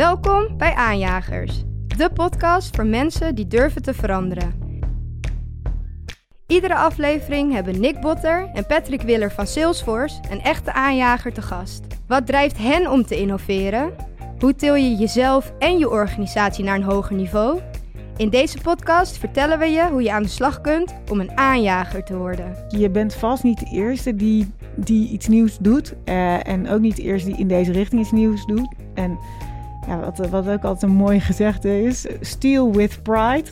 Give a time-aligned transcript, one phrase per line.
[0.00, 1.62] Welkom bij Aanjagers,
[1.96, 4.52] de podcast voor mensen die durven te veranderen.
[6.46, 11.80] Iedere aflevering hebben Nick Botter en Patrick Willer van Salesforce een echte aanjager te gast.
[12.06, 13.92] Wat drijft hen om te innoveren?
[14.38, 17.60] Hoe til je jezelf en je organisatie naar een hoger niveau?
[18.16, 22.04] In deze podcast vertellen we je hoe je aan de slag kunt om een aanjager
[22.04, 22.56] te worden.
[22.68, 25.94] Je bent vast niet de eerste die, die iets nieuws doet.
[26.04, 28.68] eh, en ook niet de eerste die in deze richting iets nieuws doet.
[28.94, 29.18] En
[29.90, 33.48] ja, wat, wat ook altijd een mooi gezegde is: steal with pride.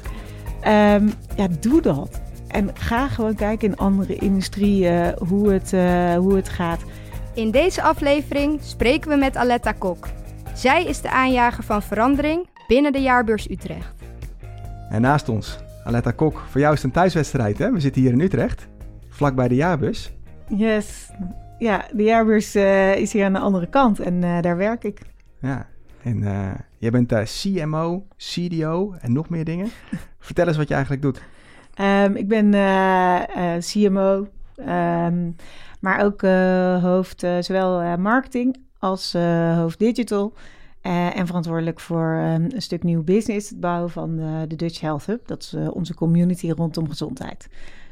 [0.60, 2.20] Ehm, ja, doe dat.
[2.48, 6.80] En ga gewoon kijken in andere industrieën hoe, het, eh, hoe het gaat.
[7.34, 10.08] In deze aflevering spreken we met Aletta Kok.
[10.54, 13.94] Zij is de aanjager van verandering binnen de jaarbeurs Utrecht.
[14.90, 16.42] En naast ons, Aletta Kok.
[16.48, 17.72] Voor jou is het een thuiswedstrijd, hè?
[17.72, 18.68] We zitten hier in Utrecht,
[19.08, 20.12] vlakbij de jaarbus.
[20.48, 21.10] Yes.
[21.58, 25.00] Ja, de jaarbeurs eh, is hier aan de andere kant en eh, daar werk ik.
[25.40, 25.66] Ja,
[26.08, 29.68] en eh, jij bent eh, CMO, CDO en nog meer dingen.
[30.18, 31.22] Vertel eens wat je eigenlijk doet.
[31.74, 35.30] Ehm, ik ben eh, CMO, ehm,
[35.80, 36.20] maar ook
[36.82, 39.12] hoofd zowel marketing als
[39.54, 40.32] hoofd digital.
[40.82, 44.16] en verantwoordelijk voor ehm, een stuk nieuw business, het bouwen van
[44.48, 45.26] de Dutch Health Hub.
[45.26, 47.48] Dat is onze community rondom gezondheid.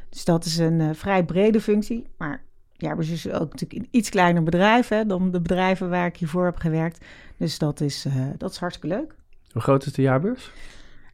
[0.09, 2.07] Dus dat is een vrij brede functie.
[2.17, 2.43] Maar
[2.79, 6.17] ja, we zijn ook natuurlijk een iets kleiner bedrijf hè, dan de bedrijven waar ik
[6.17, 7.05] hiervoor heb gewerkt.
[7.37, 9.15] Dus dat is, eh, dat is hartstikke leuk.
[9.53, 10.53] Hoe groot is de jaarbeurs?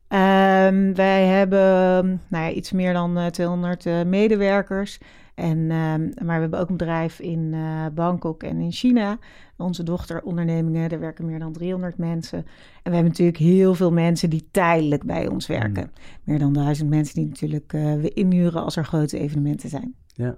[0.08, 4.98] Ehm, wij hebben nou ja, iets meer dan eh, 200 eh, medewerkers.
[5.34, 7.54] En, ehm, maar we hebben ook een bedrijf in
[7.94, 9.19] Bangkok en in China.
[9.56, 12.38] Onze dochterondernemingen, daar werken meer dan 300 mensen.
[12.38, 12.44] En
[12.82, 15.92] we hebben natuurlijk heel veel mensen die tijdelijk bij ons werken.
[16.24, 19.94] Meer dan duizend mensen die natuurlijk we inhuren als er grote evenementen zijn.
[20.06, 20.36] Ja.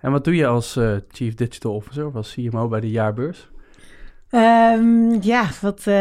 [0.00, 3.50] En wat doe je als eh, Chief Digital Officer of als CMO bij de jaarbeurs?
[4.30, 5.94] Ehm, ja, wat, eh,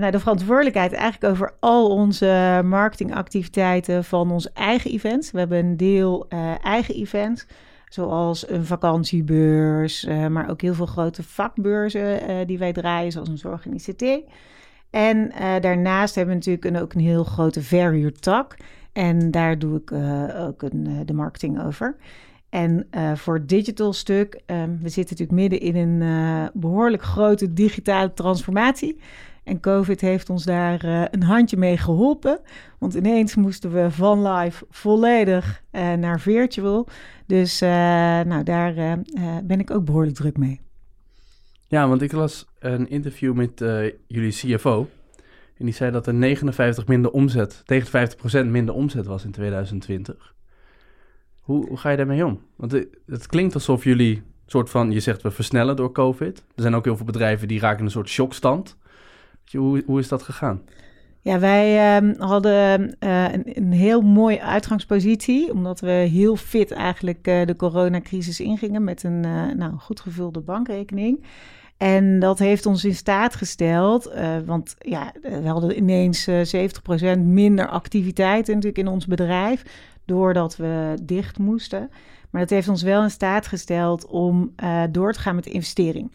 [0.00, 5.30] nou, de verantwoordelijkheid eigenlijk over al onze marketingactiviteiten van onze eigen events.
[5.30, 7.46] We hebben een deel eh, eigen events,
[7.88, 13.66] zoals een vakantiebeurs, maar ook heel veel grote vakbeurzen die wij draaien, zoals een zorg
[13.66, 14.30] en ICT.
[14.90, 18.56] En daarnaast hebben we natuurlijk ook een heel grote verhuurtak.
[18.92, 19.92] En daar doe ik
[20.36, 21.96] ook een, de marketing over.
[22.50, 27.02] En eh, voor het digital stuk, ehm, we zitten natuurlijk midden in een eh, behoorlijk
[27.02, 29.00] grote digitale transformatie.
[29.44, 32.40] En COVID heeft ons daar eh, een handje mee geholpen.
[32.78, 35.62] Want ineens moesten we van live volledig
[35.98, 36.88] naar virtual.
[37.26, 38.98] Dus nou, daar
[39.44, 40.60] ben ik ook behoorlijk druk mee.
[41.66, 43.50] Ja, want ik las een interview met
[44.06, 44.88] jullie CFO.
[45.56, 48.10] En die zei dat er 59 minder omzet, tegen
[48.46, 50.34] 50% minder omzet was in 2020.
[51.48, 52.40] Hoe, ga je daarmee om?
[52.56, 52.72] Want
[53.06, 56.38] het, klinkt alsof jullie soort van, je zegt we versnellen door COVID.
[56.38, 58.76] Er zijn ook heel veel bedrijven die raken in een soort shockstand.
[59.50, 60.62] Hoe, hoe is dat gegaan?
[61.20, 67.26] Ja, wij ehm, hadden eh, een, een heel mooie uitgangspositie, omdat we heel fit eigenlijk
[67.26, 71.24] eh, de coronacrisis ingingen met een eh, nou, goed gevulde bankrekening.
[71.76, 74.12] En dat heeft ons in staat gesteld,
[74.46, 76.68] want ja, we hadden ineens eh
[77.16, 79.62] 70% minder activiteit natuurlijk in ons bedrijf,
[80.08, 81.90] doordat we dicht moesten.
[82.30, 86.12] Maar dat heeft ons wel in staat gesteld om eh, door te gaan met investering.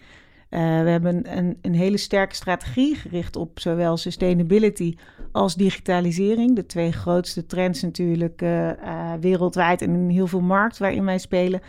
[0.49, 4.95] Eh, we hebben een, een hele sterke strategie gericht op zowel sustainability
[5.31, 6.55] als digitalisering.
[6.55, 8.71] De twee grootste trends natuurlijk eh,
[9.19, 11.61] wereldwijd en in heel veel markt waarin wij spelen.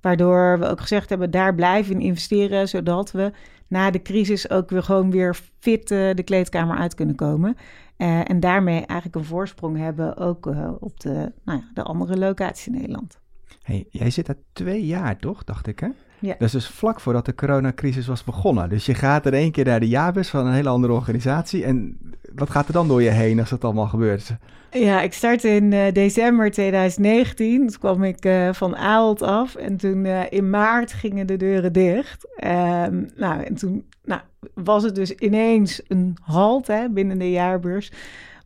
[0.00, 3.32] Waardoor we ook gezegd hebben, daar blijven in investeren, zodat we
[3.68, 7.56] na de crisis ook weer gewoon weer fit de kleedkamer uit kunnen komen.
[7.96, 12.18] Eh, en daarmee eigenlijk een voorsprong hebben ook eh, op de, nou ja, de andere
[12.18, 13.20] locaties in Nederland.
[13.62, 15.44] Hey, jij zit daar twee jaar, toch?
[15.44, 15.88] Dacht ik, hè?
[16.18, 16.34] Ja.
[16.38, 18.68] Dat is dus vlak voordat de coronacrisis was begonnen.
[18.68, 21.64] Dus je gaat er één keer naar de jaarbus van een hele andere organisatie.
[21.64, 21.98] En
[22.34, 24.36] wat gaat er dan door je heen als dat allemaal gebeurt?
[24.70, 27.66] Ja, ik startte in eh, december 2019.
[27.66, 29.54] Toen kwam ik eh, van Aalt af.
[29.54, 32.28] En toen eh, in maart gingen de deuren dicht.
[32.36, 34.20] Ehm, nou, en toen nou,
[34.54, 37.92] was het dus ineens een halt hè, binnen de jaarbeurs.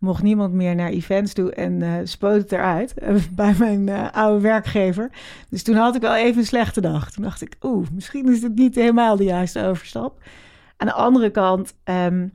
[0.01, 4.11] Mocht niemand meer naar events toe en eh spoot het eruit eh, bij mijn eh,
[4.13, 5.11] oude werkgever.
[5.49, 7.11] Dus toen had ik wel even een slechte dag.
[7.11, 10.23] Toen dacht ik, oeh, misschien is het niet helemaal de juiste overstap.
[10.77, 12.29] Aan de andere kant ehm,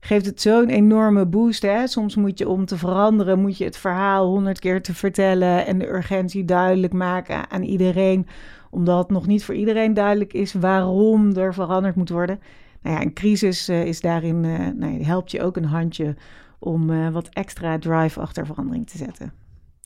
[0.00, 1.62] geeft het zo'n enorme boost.
[1.62, 1.86] Hè?
[1.86, 5.78] Soms moet je om te veranderen, moet je het verhaal honderd keer te vertellen en
[5.78, 8.26] de urgentie duidelijk maken aan iedereen,
[8.70, 12.40] omdat nog niet voor iedereen duidelijk is waarom er veranderd moet worden.
[12.82, 14.40] Nou ja, een crisis is daarin,
[14.78, 16.14] nou, helpt je ook een handje
[16.64, 19.32] om eh, wat extra drive achter verandering te zetten.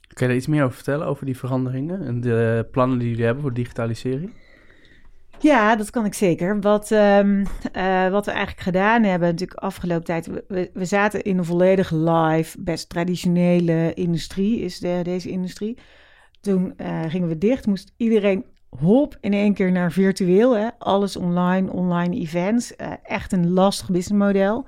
[0.09, 3.25] Kun je daar iets meer over vertellen, over die veranderingen en de plannen die jullie
[3.25, 4.33] hebben voor digitalisering?
[5.41, 6.61] Ja, dat kan ik zeker.
[6.61, 10.27] Wat, ehm, eh, wat we eigenlijk gedaan hebben, natuurlijk afgelopen tijd.
[10.27, 15.79] We, we zaten in een volledig live, best traditionele industrie, is de, deze industrie.
[16.41, 20.57] Toen uh, gingen we dicht, moest iedereen hop in één keer naar virtueel.
[20.57, 20.69] Hè?
[20.79, 22.73] Alles online, online events.
[22.77, 24.67] Uh, echt een lastig businessmodel.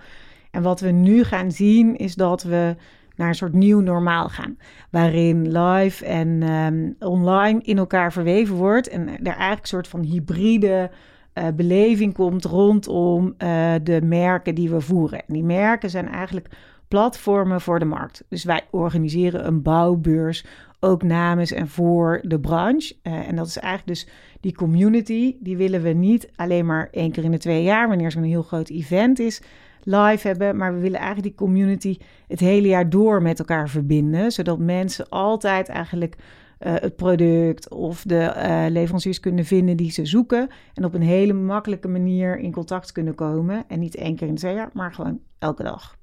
[0.50, 2.76] En wat we nu gaan zien is dat we
[3.16, 4.58] naar een soort nieuw normaal gaan.
[4.90, 8.88] Waarin live en um, online in elkaar verweven wordt.
[8.88, 10.90] En er eigenlijk een soort van hybride
[11.34, 15.18] uh, beleving komt rondom uh, de merken die we voeren.
[15.18, 16.48] En die merken zijn eigenlijk
[16.88, 18.24] platformen voor de markt.
[18.28, 20.44] Dus wij organiseren een bouwbeurs
[20.80, 22.94] ook namens en voor de branche.
[23.02, 25.36] Uh, en dat is eigenlijk dus die community.
[25.40, 28.42] Die willen we niet alleen maar één keer in de twee jaar, wanneer zo'n heel
[28.42, 29.42] groot event is,
[29.84, 30.56] live hebben.
[30.56, 31.98] Maar we willen eigenlijk die community
[32.28, 34.32] het hele jaar door met elkaar verbinden.
[34.32, 40.06] Zodat mensen altijd eigenlijk uh, het product of de uh, leveranciers kunnen vinden die ze
[40.06, 40.48] zoeken.
[40.74, 43.64] En op een hele makkelijke manier in contact kunnen komen.
[43.68, 45.98] En niet één keer in twee jaar, maar gewoon elke dag.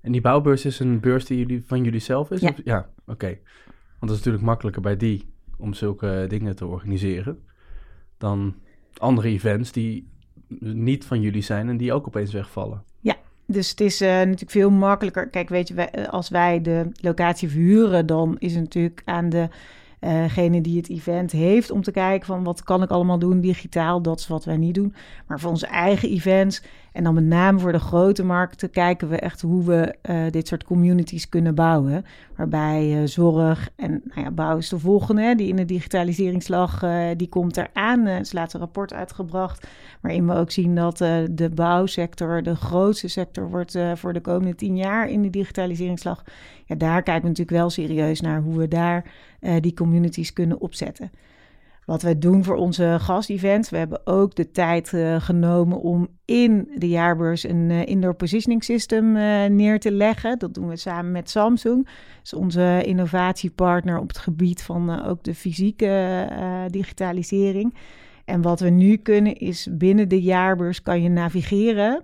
[0.00, 2.40] En die bouwbeurs is een beurs die jullie, van jullie zelf is?
[2.40, 3.12] Ja, ja oké.
[3.12, 3.40] Okay.
[3.98, 7.38] Want het is natuurlijk makkelijker bij die om zulke dingen te organiseren
[8.18, 8.54] dan
[8.96, 10.08] andere events die
[10.58, 12.82] niet van jullie zijn en die ook opeens wegvallen.
[13.00, 13.16] Ja,
[13.46, 15.28] dus het is uh, natuurlijk veel makkelijker.
[15.28, 19.48] Kijk, weet je, wij, als wij de locatie verhuren, dan is het natuurlijk aan de
[20.00, 24.02] degene die het event heeft om te kijken van wat kan ik allemaal doen digitaal.
[24.02, 24.94] Dat is wat wij niet doen.
[25.26, 26.62] Maar voor onze eigen events
[26.98, 30.48] en dan met name voor de grote markten kijken we echt hoe we uh, dit
[30.48, 32.04] soort communities kunnen bouwen.
[32.36, 37.06] Waarbij uh, zorg en nou ja, bouw is de volgende, die in de digitaliseringsslag, uh,
[37.16, 38.06] die komt eraan.
[38.06, 39.66] Er is laatst een rapport uitgebracht
[40.00, 40.98] waarin we ook zien dat
[41.30, 46.24] de bouwsector de grootste sector wordt voor de komende tien jaar in de digitaliseringsslag.
[46.64, 49.04] Ja, daar kijken we natuurlijk wel serieus naar hoe we daar
[49.60, 51.10] die communities kunnen opzetten
[51.88, 53.70] wat wij doen voor onze gastevents.
[53.70, 58.64] We hebben ook de tijd uh, genomen om in de jaarbeurs een uh, indoor positioning
[58.64, 60.38] system uh, neer te leggen.
[60.38, 61.88] Dat doen we samen met Samsung.
[62.22, 66.28] Is onze innovatiepartner op het gebied van ook de fysieke
[66.70, 67.74] digitalisering.
[68.24, 72.02] En wat we nu kunnen is binnen de jaarbeurs kan je navigeren.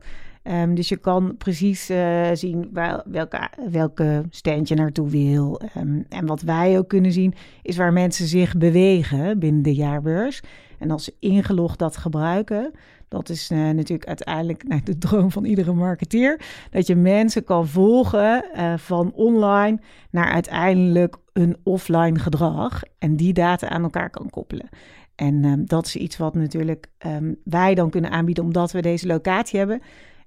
[0.50, 5.61] Um, dus je kan precies uh, zien waar, welke, welke stand je naartoe wil.
[5.76, 10.43] Um, en wat wij ook kunnen zien, is waar mensen zich bewegen binnen de jaarbeurs.
[10.79, 12.70] En als ze ingelogd dat gebruiken,
[13.08, 16.41] dat is uh, natuurlijk uiteindelijk nou, de droom van iedere marketeer.
[16.70, 19.79] Dat je mensen kan volgen uh, van online
[20.11, 22.82] naar uiteindelijk een offline gedrag.
[22.99, 24.69] En die data aan elkaar kan koppelen.
[25.14, 26.87] En um, dat is iets wat natuurlijk
[27.44, 29.81] wij dan kunnen aanbieden, omdat we deze locatie hebben.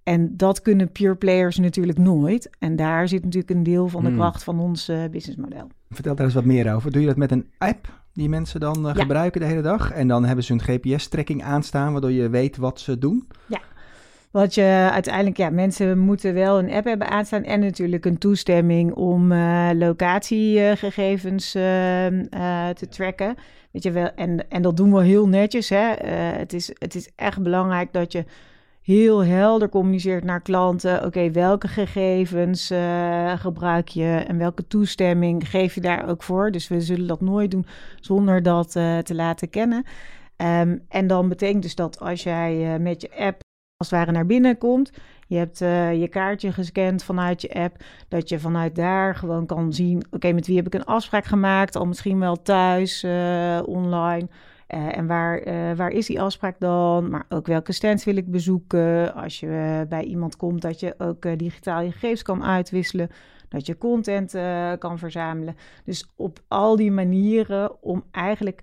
[0.08, 2.50] En dat kunnen pure players natuurlijk nooit.
[2.60, 4.18] En daar zit natuurlijk een deel van de Hmm.
[4.18, 5.68] kracht van ons uh, businessmodel.
[5.90, 6.92] Vertel daar eens wat meer over.
[6.92, 9.02] Doe je dat met een app die mensen dan uh, Ja.
[9.02, 9.92] gebruiken de hele dag?
[9.92, 13.28] En dan hebben ze hun GPS-trekking aanstaan, waardoor je weet wat ze doen?
[14.32, 18.94] Wat je uiteindelijk, ja, mensen moeten wel een app hebben aanstaan en natuurlijk een toestemming
[18.94, 23.36] om uh, locatiegegevens uh, uh, te tracken.
[23.72, 25.70] Weet je wel, en, en dat doen we heel netjes.
[25.70, 25.94] Hè?
[26.38, 28.26] Het, is, het is echt belangrijk dat je
[28.88, 31.06] heel helder communiceert naar klanten.
[31.06, 36.52] Oké, welke gegevens uh, gebruik je en welke toestemming geef je daar ook voor?
[36.52, 37.66] Dus we zullen dat nooit doen
[38.00, 39.84] zonder dat uh, te laten kennen.
[40.38, 43.40] Um, en dan betekent dus dat als jij uh, met je app
[43.78, 44.92] als het ware naar binnen komt,
[45.28, 45.58] je hebt
[46.00, 50.48] je kaartje gescand vanuit je app, dat je vanuit daar gewoon kan zien, oké, met
[50.48, 53.04] wie heb ik een afspraak gemaakt, al misschien wel thuis,
[53.66, 54.28] online.
[54.74, 57.10] Uh, en waar, uh, waar is die afspraak dan?
[57.10, 59.14] Maar ook welke stands wil ik bezoeken?
[59.14, 63.10] Als je uh, bij iemand komt, dat je ook digitaal je gegevens kan uitwisselen.
[63.50, 64.32] Dat je content
[64.80, 65.56] kan verzamelen.
[65.84, 68.62] Dus op al die manieren om eigenlijk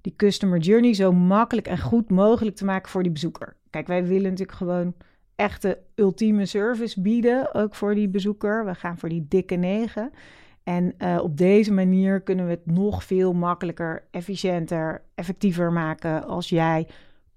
[0.00, 3.56] die customer journey zo makkelijk en goed mogelijk te maken voor die bezoeker.
[3.70, 4.94] Kijk, wij willen natuurlijk gewoon
[5.36, 8.64] echte ultieme service bieden, ook voor die bezoeker.
[8.64, 10.10] We gaan voor die dikke negen.
[10.66, 16.48] En uh, op deze manier kunnen we het nog veel makkelijker, efficiënter, effectiever maken als
[16.48, 16.86] jij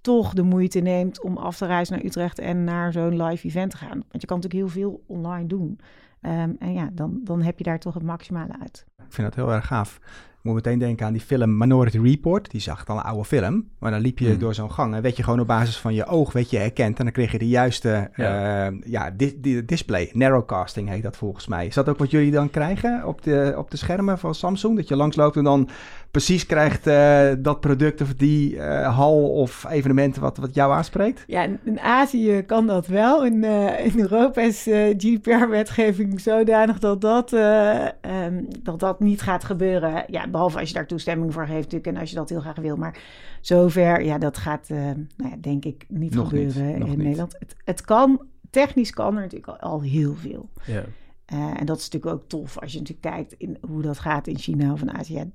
[0.02, 3.72] toch de moeite neemt om af te reizen naar Utrecht en naar zo'n live event
[3.72, 4.04] te gaan.
[4.10, 5.80] Want je kan natuurlijk heel veel online doen.
[6.22, 8.86] Um, en ja, dan, dan heb je daar toch het maximale uit.
[8.98, 10.00] Ik vind dat heel erg gaaf.
[10.39, 12.51] Ik moet meteen denken aan die film Minority Report.
[12.51, 13.67] Die zag dan een oude film.
[13.79, 14.39] Maar dan liep je Hmm.
[14.39, 16.98] door zo'n gang en weet je gewoon op basis van je oog weet je herkend.
[16.98, 18.63] En dan kreeg je de juiste Ja.
[18.65, 18.72] ja.
[18.86, 20.10] ja, di- di- display.
[20.13, 21.65] Narrowcasting heet dat volgens mij.
[21.65, 24.75] Is dat ook wat jullie dan krijgen op de, op de schermen van Samsung?
[24.75, 25.69] Dat je langsloopt en dan
[26.12, 31.24] precies krijgt eh, dat product of die eh, hal of evenementen wat, wat jou aanspreekt?
[31.28, 33.25] Ja, in, in Azië kan dat wel.
[33.25, 39.22] In, eh, in Europa is eh, GDPR-wetgeving zodanig dat dat, eh, ehm, dat dat niet
[39.22, 40.04] gaat gebeuren.
[40.08, 42.56] Ja, behalve als je daar toestemming voor geeft natuurlijk en als je dat heel graag
[42.56, 42.75] wil.
[42.75, 42.98] Maar
[43.42, 44.78] zover, ja, dat gaat, eh,
[45.18, 46.98] nou ja, denk ik, niet Nog gebeuren in niet.
[46.98, 47.36] Nederland.
[47.39, 50.50] Het, het kan, technisch kan er natuurlijk al, al heel veel.
[50.66, 50.84] Ja.
[51.30, 54.28] Eh, en dat is natuurlijk ook tof als je natuurlijk kijkt in hoe dat gaat
[54.28, 55.14] in China of in Azië.
[55.14, 55.26] Ja,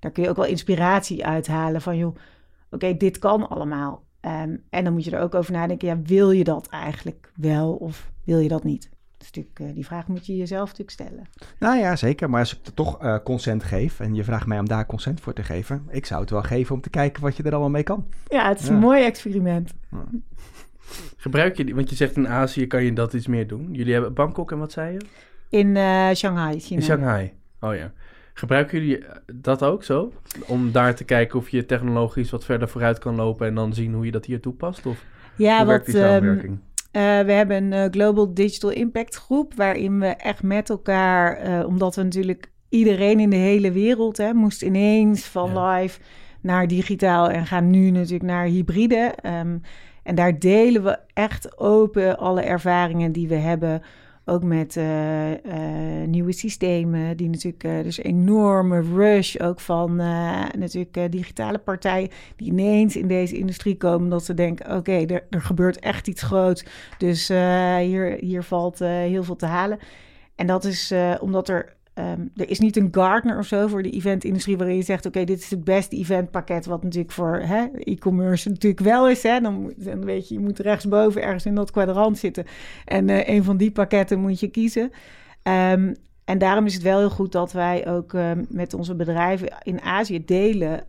[0.00, 2.16] daar kun je ook wel inspiratie uithalen van, joh,
[2.70, 4.02] oké, dit kan allemaal.
[4.20, 7.72] Ehm, en dan moet je er ook over nadenken, ja, wil je dat eigenlijk wel
[7.74, 8.82] of wil je dat niet?
[9.16, 11.26] Dat is natuurlijk, eh, die vraag moet je jezelf natuurlijk stellen.
[11.58, 12.30] Nou ja, zeker.
[12.30, 15.20] Maar als ik er toch eh, consent geef en je vraagt mij om daar consent
[15.20, 17.70] voor te geven, ik zou het wel geven om te kijken wat je er allemaal
[17.70, 18.06] mee kan.
[18.28, 18.72] Ja, het is Ja.
[18.72, 19.72] een mooi experiment.
[21.16, 23.68] Gebruik je die, want je zegt in Azië kan je dat iets meer doen.
[23.72, 25.00] Jullie hebben Bangkok en wat zei je?
[25.54, 26.80] In eh, Shanghai, China.
[26.80, 27.32] In Shanghai.
[27.60, 27.92] Oh ja.
[28.34, 30.12] Gebruiken jullie dat ook zo?
[30.46, 33.92] Om daar te kijken of je technologisch wat verder vooruit kan lopen en dan zien
[33.92, 34.86] hoe je dat hier toepast?
[34.86, 35.04] Of
[35.36, 36.58] Ja, wat, ehm, samenwerking?
[36.90, 41.66] Eh, we hebben een eh, Global Digital Impact groep waarin we echt met elkaar, eh,
[41.66, 45.76] omdat we natuurlijk iedereen in de hele wereld hè, moest ineens van Ja.
[45.76, 46.00] live
[46.40, 49.14] naar digitaal en gaan nu natuurlijk naar hybride.
[49.22, 49.58] Ehm,
[50.02, 53.82] en daar delen we echt open alle ervaringen die we hebben.
[54.26, 59.96] Ook met eh, eh, nieuwe systemen, die natuurlijk, eh, dus enorme rush ook van
[60.58, 65.40] natuurlijk digitale partijen die ineens in deze industrie komen, dat ze denken, oké, er, er
[65.40, 66.64] gebeurt echt iets groots,
[66.98, 69.78] dus hier, hier valt heel veel te halen.
[70.34, 73.90] En dat is omdat er, ehm, er is niet een Gartner of zo voor de
[73.90, 77.36] eventindustrie waarin je zegt, oké, dit is het beste eventpakket, wat natuurlijk voor
[77.78, 79.22] e-commerce natuurlijk wel is.
[79.22, 79.40] Hè?
[79.40, 82.44] Dan, dan weet je, je moet rechtsboven ergens in dat kwadrant zitten
[82.84, 84.90] en eh, een van die pakketten moet je kiezen.
[85.42, 89.48] Ehm, en daarom is het wel heel goed dat wij ook ehm, met onze bedrijven
[89.62, 90.86] in Azië delen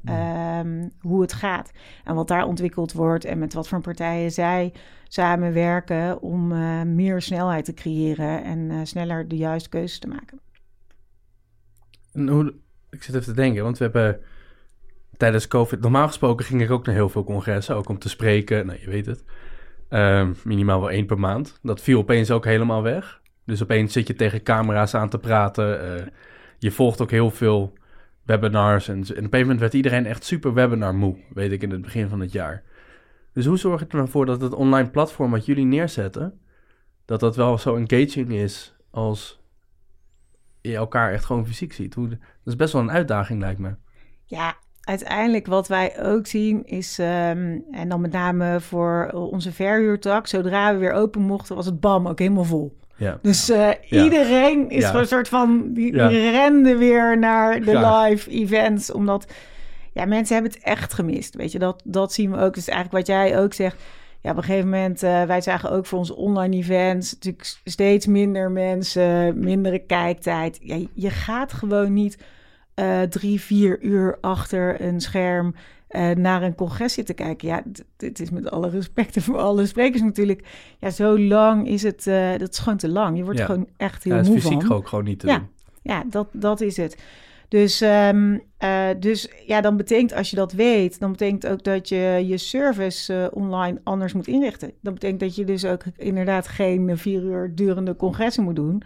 [0.99, 1.71] hoe het gaat.
[2.03, 4.73] En wat daar ontwikkeld wordt en met wat voor partijen zij
[5.07, 10.39] samenwerken om eh, meer snelheid te creëren en eh, sneller de juiste keuzes te maken.
[12.89, 14.19] Ik zit even te denken, want we hebben
[15.17, 15.81] tijdens COVID...
[15.81, 18.65] Normaal gesproken ging ik ook naar heel veel congressen, ook om te spreken.
[18.65, 19.23] Nou, je weet het.
[19.89, 21.59] Ehm, minimaal wel één per maand.
[21.61, 23.21] Dat viel opeens ook helemaal weg.
[23.45, 25.97] Dus opeens zit je tegen camera's aan te praten.
[25.97, 26.05] eh,
[26.57, 27.73] je volgt ook heel veel
[28.23, 28.87] webinars.
[28.87, 31.71] En, en op een gegeven moment werd iedereen echt super webinar moe, weet ik, in
[31.71, 32.63] het begin van het jaar.
[33.33, 36.39] Dus hoe zorg je er nou voor dat het online platform wat jullie neerzetten...
[37.05, 39.43] dat dat wel zo engaging is als
[40.69, 41.93] je elkaar echt gewoon fysiek ziet.
[41.93, 43.75] Hoe, dat is best wel een uitdaging, lijkt me.
[44.25, 50.27] Ja, uiteindelijk wat wij ook zien is, ehm, en dan met name voor onze verhuurtak,
[50.27, 52.77] zodra we weer open mochten, was het bam ook helemaal vol.
[52.97, 53.19] Ja.
[53.21, 54.03] Dus eh, Ja.
[54.03, 54.95] iedereen is Ja.
[54.95, 55.91] een soort van, die,
[56.31, 59.33] rende weer naar de live events, omdat
[59.93, 61.35] ja, mensen hebben het echt gemist.
[61.35, 62.53] Weet je, dat, dat zien we ook.
[62.53, 63.81] Dus eigenlijk wat jij ook zegt,
[64.25, 68.05] ja, op een gegeven moment, eh, wij zagen ook voor onze online events natuurlijk steeds
[68.05, 70.59] minder mensen, mindere kijktijd.
[70.61, 72.17] Ja, je gaat gewoon niet
[72.73, 75.55] eh, drie, vier uur achter een scherm
[75.87, 77.47] eh, naar een congres zitten kijken.
[77.47, 77.63] Ja,
[77.97, 80.47] dit is met alle respect en voor alle sprekers natuurlijk.
[80.79, 82.03] Ja, zo lang is het,
[82.39, 83.17] dat is gewoon te lang.
[83.17, 83.45] Je wordt Ja.
[83.45, 84.75] gewoon echt heel Ja, moe fysiek van.
[84.75, 85.37] ook gewoon niet te Ja.
[85.37, 85.47] doen.
[85.81, 86.97] Ja, dat, dat is het.
[87.55, 91.89] Dus, ehm, eh, dus ja, dan betekent als je dat weet, dan betekent ook dat
[91.89, 94.71] je je service eh, online anders moet inrichten.
[94.81, 98.81] Dat betekent dat je dus ook inderdaad geen vier uur durende congressen moet doen.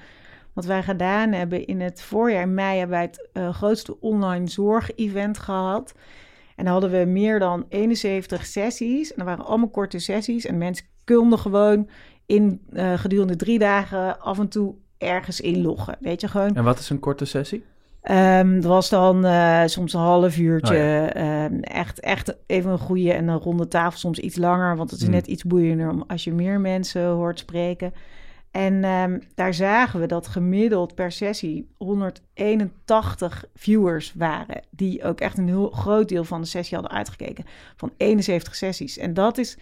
[0.53, 5.37] Wat wij gedaan hebben in het voorjaar, mei, hebben wij het eh, grootste online zorg-event
[5.37, 5.93] gehad.
[6.55, 9.09] En dan hadden we meer dan 71 sessies.
[9.09, 10.45] En dat waren allemaal korte sessies.
[10.45, 11.89] En mensen konden gewoon
[12.25, 12.61] in
[12.95, 15.97] gedurende drie dagen af en toe ergens inloggen.
[15.99, 17.63] Weet je, gewoon En wat is een korte sessie?
[18.01, 20.73] Ehm dat was dan eh, soms een half uurtje.
[20.75, 21.13] Oh ja.
[21.13, 23.99] Ehm, echt, echt even een goede en een ronde tafel.
[23.99, 25.13] Soms iets langer, want het is Mm.
[25.13, 27.93] net iets boeiender om als je meer mensen hoort spreken.
[28.51, 34.61] En ehm, daar zagen we dat gemiddeld per sessie 181 viewers waren.
[34.69, 37.45] Die ook echt een heel groot deel van de sessie hadden uitgekeken.
[37.75, 38.97] Van 71 sessies.
[38.97, 39.57] En dat is,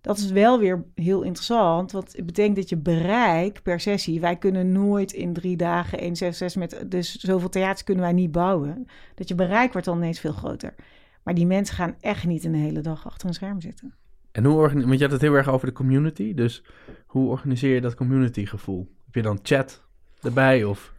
[0.00, 1.92] dat is wel weer heel interessant.
[1.92, 4.20] Want het betekent dat je bereik per sessie.
[4.20, 6.90] Wij kunnen nooit in drie dagen 166 met.
[6.90, 8.86] Dus zoveel theaters kunnen wij niet bouwen.
[9.14, 10.74] Dat je bereik wordt dan ineens veel groter.
[11.22, 13.94] Maar die mensen gaan echt niet een hele dag achter een scherm zitten.
[14.32, 16.34] En hoe organiseer Want je had het heel erg over de community.
[16.34, 16.64] Dus
[17.06, 18.88] hoe organiseer je dat community gevoel?
[19.04, 19.84] Heb je dan chat
[20.22, 20.92] erbij of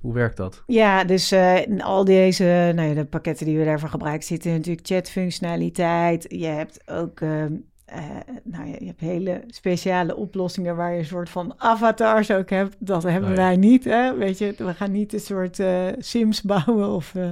[0.00, 0.62] hoe werkt dat?
[0.66, 4.52] Ja, dus eh, in al deze nou ja, de pakketten die we daarvoor gebruiken zitten
[4.52, 6.26] natuurlijk chatfunctionaliteit.
[6.28, 7.52] Je hebt ook ehm,
[7.88, 8.04] eh,
[8.44, 12.76] nou ja, je hebt hele speciale oplossingen waar je een soort van avatars ook hebt.
[12.78, 14.16] Dat hebben wij niet, hè?
[14.16, 17.30] Weet je, we gaan niet een soort eh, Sims bouwen of eh,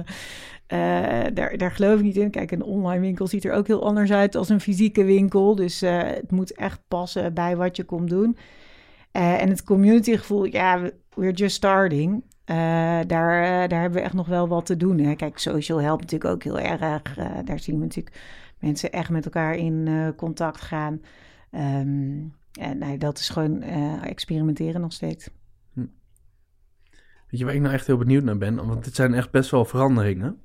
[0.73, 0.79] Uh,
[1.33, 2.29] daar, daar geloof ik niet in.
[2.29, 5.55] Kijk, een online winkel ziet er ook heel anders uit als een fysieke winkel.
[5.55, 8.37] Dus het moet echt passen bij wat je komt doen.
[9.11, 12.23] En het communitygevoel, ja, we're just starting.
[13.07, 14.99] daar, daar hebben we echt nog wel wat te doen.
[14.99, 15.15] Hè.
[15.15, 16.81] Kijk, social helpt natuurlijk ook heel erg.
[17.45, 18.15] daar zien we natuurlijk
[18.59, 21.01] mensen echt met elkaar in contact gaan.
[21.51, 23.61] Um, en nee, dat is gewoon
[24.01, 25.29] experimenteren nog steeds.
[25.73, 25.85] Hm.
[27.27, 28.67] Weet je waar ik nou echt heel benieuwd naar ben?
[28.67, 30.39] Want dit zijn echt best wel veranderingen.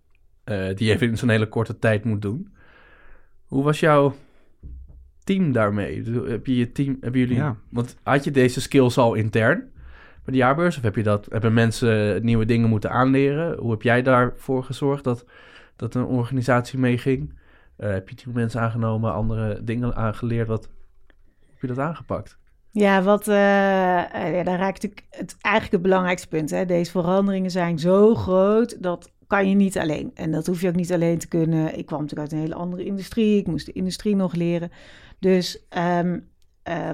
[0.45, 2.55] Uh, die je even in zo'n hele korte tijd moet doen.
[3.47, 4.15] Hoe was jouw
[5.25, 6.03] team daarmee?
[6.27, 7.57] Heb je je team, hebben jullie, ja.
[7.71, 9.59] want had je deze skills al intern
[10.25, 10.77] bij de jaarbeurs?
[10.77, 13.59] Of heb je dat, hebben mensen nieuwe dingen moeten aanleren?
[13.59, 15.27] Hoe heb jij daarvoor gezorgd dat,
[15.77, 17.41] dat een organisatie meeging?
[17.83, 20.49] Uh, heb je mensen aangenomen, andere dingen aangeleerd?
[20.49, 20.69] Wat
[21.47, 22.39] heb je dat aangepakt?
[22.71, 26.51] Ja, wat, uh, ja, daar raakt natuurlijk het, eigenlijk het belangrijkste punt.
[26.51, 26.65] Hè.
[26.65, 30.11] Deze veranderingen zijn zo groot dat kan je niet alleen.
[30.15, 31.79] En dat hoef je ook niet alleen te kunnen.
[31.79, 33.39] Ik kwam natuurlijk uit een hele andere industrie.
[33.39, 34.71] Ik moest de industrie nog leren.
[35.19, 36.11] Dus uh,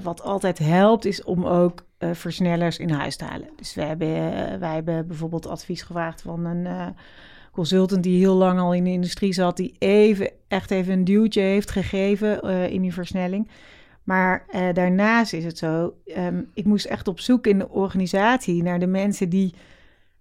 [0.02, 3.48] wat altijd helpt, is om ook versnellers in huis te halen.
[3.56, 4.08] Dus we hebben,
[4.60, 6.94] wij hebben bijvoorbeeld advies gevraagd van een
[7.58, 11.40] consultant die heel lang al in de industrie zat, die even, echt even een duwtje
[11.40, 13.48] heeft gegeven in die versnelling.
[14.04, 18.78] Maar daarnaast is het zo, um, ik moest echt op zoek in de organisatie naar
[18.78, 19.54] de mensen die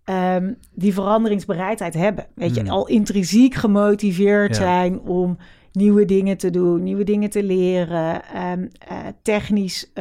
[0.09, 2.27] um, die veranderingsbereidheid hebben.
[2.35, 2.69] Weet je, hmm.
[2.69, 5.37] al intrinsiek gemotiveerd zijn om
[5.71, 9.91] nieuwe dingen te doen, nieuwe dingen te leren, um, uh, technisch.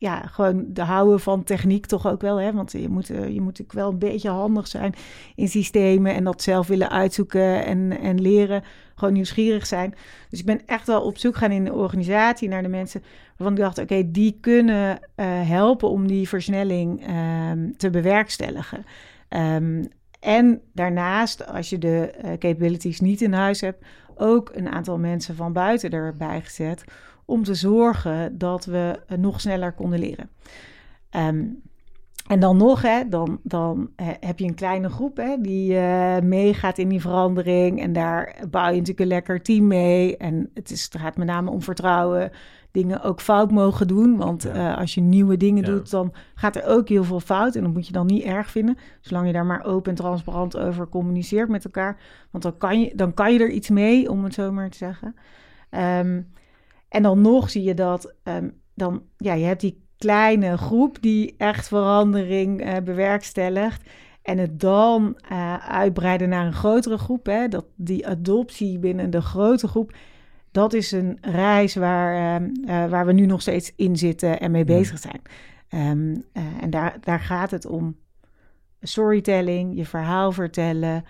[0.00, 2.36] Ja, gewoon de houden van techniek toch ook wel.
[2.36, 2.52] Hè?
[2.52, 4.94] Want je moet, uh, je moet wel een beetje handig zijn
[5.34, 8.62] in systemen en dat zelf willen uitzoeken en, en leren.
[8.94, 9.94] Gewoon nieuwsgierig zijn.
[10.28, 13.02] Dus ik ben echt wel op zoek gaan in de organisatie naar de mensen
[13.36, 17.08] waarvan ik dacht: oké, die kunnen uh, helpen om die versnelling
[17.50, 18.84] um, te bewerkstelligen.
[19.28, 19.88] Um,
[20.20, 25.36] en daarnaast, als je de uh, capabilities niet in huis hebt, ook een aantal mensen
[25.36, 26.84] van buiten erbij gezet
[27.30, 30.30] om te zorgen dat we uh, nog sneller konden leren.
[31.16, 31.62] Um,
[32.26, 36.78] en dan nog, hè, dan, dan heb je een kleine groep hè, die uh, meegaat
[36.78, 37.80] in die verandering.
[37.80, 40.16] En daar bouw je natuurlijk een lekker team mee.
[40.16, 42.30] En het, is, het gaat met name om vertrouwen,
[42.70, 44.16] dingen ook fout mogen doen.
[44.16, 47.54] Want uh, als je nieuwe dingen doet, dan gaat er ook heel veel fout.
[47.54, 48.76] En dat moet je dan niet erg vinden.
[49.00, 52.00] Zolang je daar maar open en transparant over communiceert met elkaar.
[52.30, 54.76] Want dan kan je, dan kan je er iets mee, om het zo maar te
[54.76, 55.14] zeggen.
[55.70, 56.26] Um,
[56.90, 61.34] en dan nog zie je dat, um, dan, ja, je hebt die kleine groep die
[61.38, 63.88] echt verandering uh, bewerkstelligt.
[64.22, 69.20] En het dan uh, uitbreiden naar een grotere groep, hè, dat die adoptie binnen de
[69.20, 69.94] grote groep,
[70.50, 74.64] dat is een reis waar, uh, waar we nu nog steeds in zitten en mee
[74.64, 75.20] bezig zijn.
[75.90, 76.24] Um,
[76.60, 77.96] en daar, daar gaat het om
[78.80, 81.04] storytelling, je verhaal vertellen,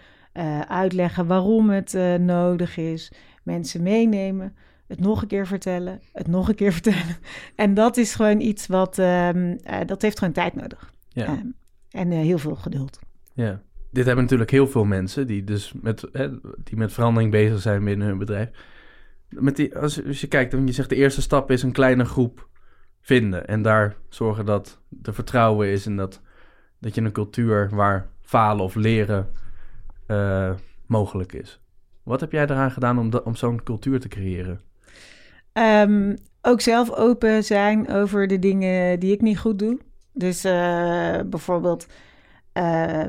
[0.68, 3.12] uitleggen waarom het nodig is,
[3.42, 4.54] mensen meenemen
[4.90, 7.16] het nog een keer vertellen, het nog een keer vertellen.
[7.54, 10.92] En dat is gewoon iets wat, um, uh, dat heeft gewoon tijd nodig.
[11.08, 11.28] Ja.
[11.28, 11.54] Um,
[11.90, 12.98] en uh, heel veel geduld.
[13.32, 16.28] Ja, dit hebben natuurlijk heel veel mensen die dus met, hè,
[16.64, 18.50] die met verandering bezig zijn binnen hun bedrijf.
[19.28, 22.04] Met die, als, als je kijkt, dan je zegt de eerste stap is een kleine
[22.04, 22.48] groep
[23.00, 23.46] vinden.
[23.46, 26.20] En daar zorgen dat er vertrouwen is en dat,
[26.78, 29.30] dat je een cultuur waar falen of leren
[30.06, 30.52] uh,
[30.86, 31.60] mogelijk is.
[32.02, 34.60] Wat heb jij eraan gedaan om, om zo'n cultuur te creëren?
[35.52, 39.78] Um, ook zelf open zijn over de dingen die ik niet goed doe.
[40.12, 41.86] Dus uh, bijvoorbeeld,
[42.54, 43.04] uh,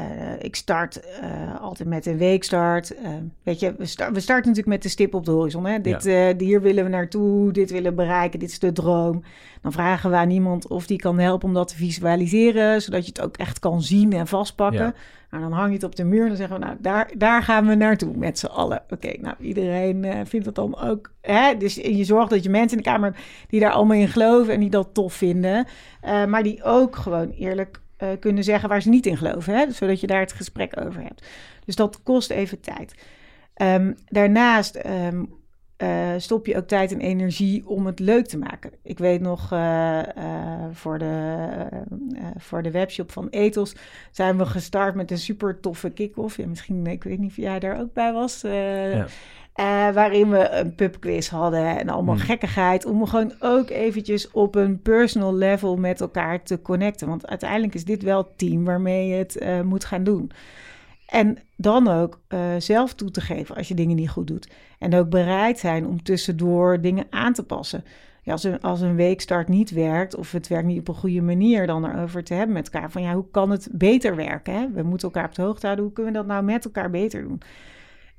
[0.00, 0.06] uh,
[0.38, 1.00] ik start
[1.60, 2.94] altijd met een weekstart.
[3.42, 5.66] weet je, we, start, we starten natuurlijk met de stip op de horizon.
[5.66, 5.80] Hè?
[5.80, 6.34] Dit, ja.
[6.38, 9.22] hier willen we naartoe, dit willen we bereiken, dit is de droom.
[9.62, 13.12] Dan vragen we aan iemand of die kan helpen om dat te visualiseren, zodat je
[13.14, 14.84] het ook echt kan zien en vastpakken.
[14.84, 14.94] Ja.
[15.30, 17.42] Nou, dan hang je het op de muur en dan zeggen we, nou, daar, daar
[17.42, 18.82] gaan we naartoe met z'n allen.
[18.90, 21.12] Oké, nou, iedereen vindt dat dan ook.
[21.20, 21.56] Hè?
[21.56, 23.16] Dus je zorgt dat je mensen in de kamer
[23.48, 25.66] die daar allemaal in geloven en die dat tof vinden,
[26.02, 29.70] maar die ook gewoon eerlijk uh, kunnen zeggen waar ze niet in geloven, hè?
[29.70, 31.26] zodat je daar het gesprek over hebt.
[31.64, 32.94] Dus dat kost even tijd.
[33.56, 35.42] Um, daarnaast um,
[35.78, 38.70] uh, stop je ook tijd en energie om het leuk te maken.
[38.82, 40.00] Ik weet nog, uh,
[40.72, 41.66] voor, de,
[42.36, 43.74] voor de webshop van Ethos
[44.10, 46.36] zijn we gestart met een super toffe kick-off.
[46.36, 48.42] Ja, misschien, ik weet niet of jij daar ook bij was.
[49.92, 52.24] Waarin we een pubquiz hadden en allemaal hmm.
[52.24, 52.84] gekkigheid.
[52.84, 57.08] Om gewoon ook eventjes op een personal level met elkaar te connecten.
[57.08, 60.30] Want uiteindelijk is dit wel het team waarmee je het moet gaan doen.
[61.06, 64.48] En dan ook uh, zelf toe te geven als je dingen niet goed doet.
[64.78, 67.84] En ook bereid zijn om tussendoor dingen aan te passen.
[68.22, 71.22] ja, als, een, als een weekstart niet werkt of het werkt niet op een goede
[71.22, 72.90] manier, dan erover te hebben met elkaar.
[72.90, 74.54] Van ja, hoe kan het beter werken?
[74.54, 74.70] Hè?
[74.70, 75.84] We moeten elkaar op de hoogte houden.
[75.84, 77.40] Hoe kunnen we dat nou met elkaar beter doen?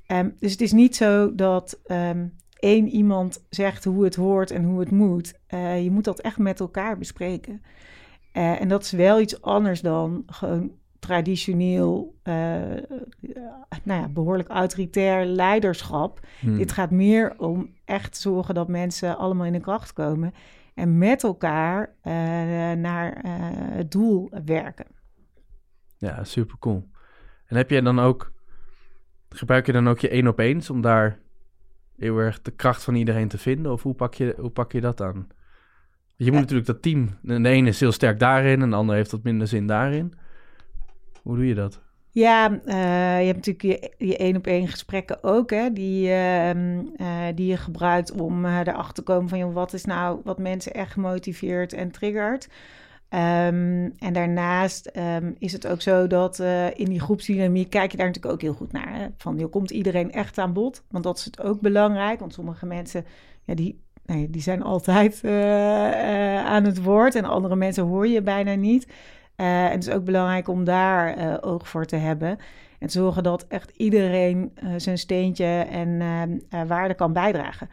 [0.06, 4.64] Ehm, dus het is niet zo dat um, één iemand zegt hoe het hoort en
[4.64, 5.34] hoe het moet.
[5.54, 7.62] Uh, je moet dat echt met elkaar bespreken.
[8.32, 12.34] Uh, en dat is wel iets anders dan gewoon traditioneel, uh,
[13.84, 16.20] nou ja, behoorlijk autoritair leiderschap.
[16.40, 16.56] Hmm.
[16.56, 20.32] Dit gaat meer om echt zorgen dat mensen allemaal in de kracht komen
[20.74, 22.12] en met elkaar uh,
[22.72, 23.18] naar
[23.72, 24.86] het doel werken.
[25.96, 26.88] Ja, super cool.
[27.46, 28.32] En heb jij dan ook,
[29.38, 31.18] gebruik je dan ook je één op eens om daar
[31.96, 33.72] heel erg de kracht van iedereen te vinden?
[33.72, 35.26] Of hoe pak je, hoe pak je dat aan?
[36.16, 39.10] Je moet natuurlijk dat team, de ene is heel sterk daarin en de ander heeft
[39.10, 40.12] wat minder zin daarin.
[41.22, 41.80] Hoe doe je dat?
[42.10, 46.50] Ja, uh, je hebt natuurlijk je, je één op één gesprekken ook, hè, die, uh,
[46.50, 46.86] uh,
[47.34, 50.96] die je gebruikt om erachter te komen van joh, wat is nou wat mensen echt
[50.96, 52.48] motiveert en triggert.
[53.10, 56.38] Um, en daarnaast um, is het ook zo dat
[56.74, 59.10] in die groepsdynamiek kijk je daar natuurlijk ook heel goed naar.
[59.16, 60.82] Van, komt iedereen echt aan bod?
[60.90, 63.04] Want dat is het ook belangrijk, want sommige mensen,
[63.42, 63.80] ja, die,
[64.28, 65.24] die zijn altijd
[66.44, 68.92] aan het woord en andere mensen hoor je bijna niet.
[69.36, 72.38] En het is ook belangrijk om daar oog voor te hebben.
[72.78, 75.98] En te zorgen dat echt iedereen zijn steentje en
[76.66, 77.68] waarde kan bijdragen.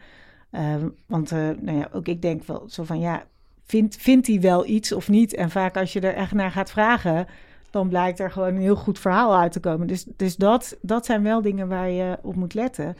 [1.06, 3.24] want nou ja, ook ik denk wel zo van ja,
[3.64, 5.34] vindt, vindt hij wel iets of niet?
[5.34, 7.26] En vaak als je er echt naar gaat vragen,
[7.70, 9.86] dan blijkt er gewoon een heel goed verhaal uit te komen.
[9.86, 12.96] Dus, dus dat, dat zijn wel dingen waar je op moet letten.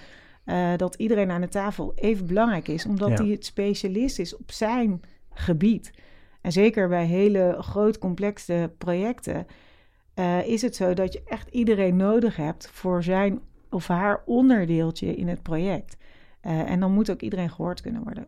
[0.77, 3.17] dat iedereen aan de tafel even belangrijk is, omdat ja.
[3.17, 5.93] hij het specialist is op zijn gebied.
[6.41, 9.47] En zeker bij hele groot complexe projecten
[10.15, 15.15] uh, is het zo dat je echt iedereen nodig hebt voor zijn of haar onderdeeltje
[15.15, 15.97] in het project.
[16.43, 18.27] Uh, en dan moet ook iedereen gehoord kunnen worden.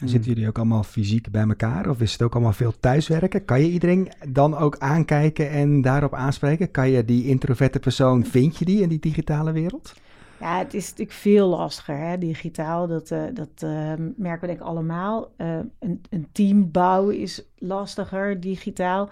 [0.00, 1.88] En zitten jullie ook allemaal fysiek bij elkaar?
[1.88, 3.44] Of is het ook allemaal veel thuiswerken?
[3.44, 6.70] Kan je iedereen dan ook aankijken en daarop aanspreken?
[6.70, 9.94] Kan je die introverte persoon, vind je die in die digitale wereld?
[10.40, 12.18] Ja, het is natuurlijk veel lastiger, hè?
[12.18, 12.86] digitaal.
[12.86, 15.30] Dat, uh, dat uh, merken we denk ik allemaal.
[15.38, 19.10] Uh, een, een team bouwen is lastiger digitaal.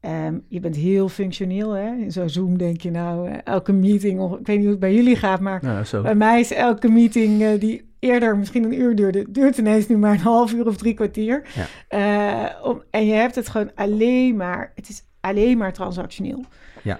[0.00, 1.94] Um, je bent heel functioneel, hè?
[1.96, 4.20] In zo'n Zoom denk je nou, elke meeting...
[4.20, 6.88] Of, ik weet niet hoe het bij jullie gaat, maar ja, bij mij is elke
[6.88, 9.30] meeting die eerder misschien een uur duurde...
[9.30, 11.48] duurt ineens nu maar een half uur of drie kwartier.
[11.88, 12.58] Ja.
[12.62, 14.72] Om, en je hebt het gewoon alleen maar...
[14.74, 16.44] Het is alleen maar transactioneel.
[16.82, 16.98] Ja.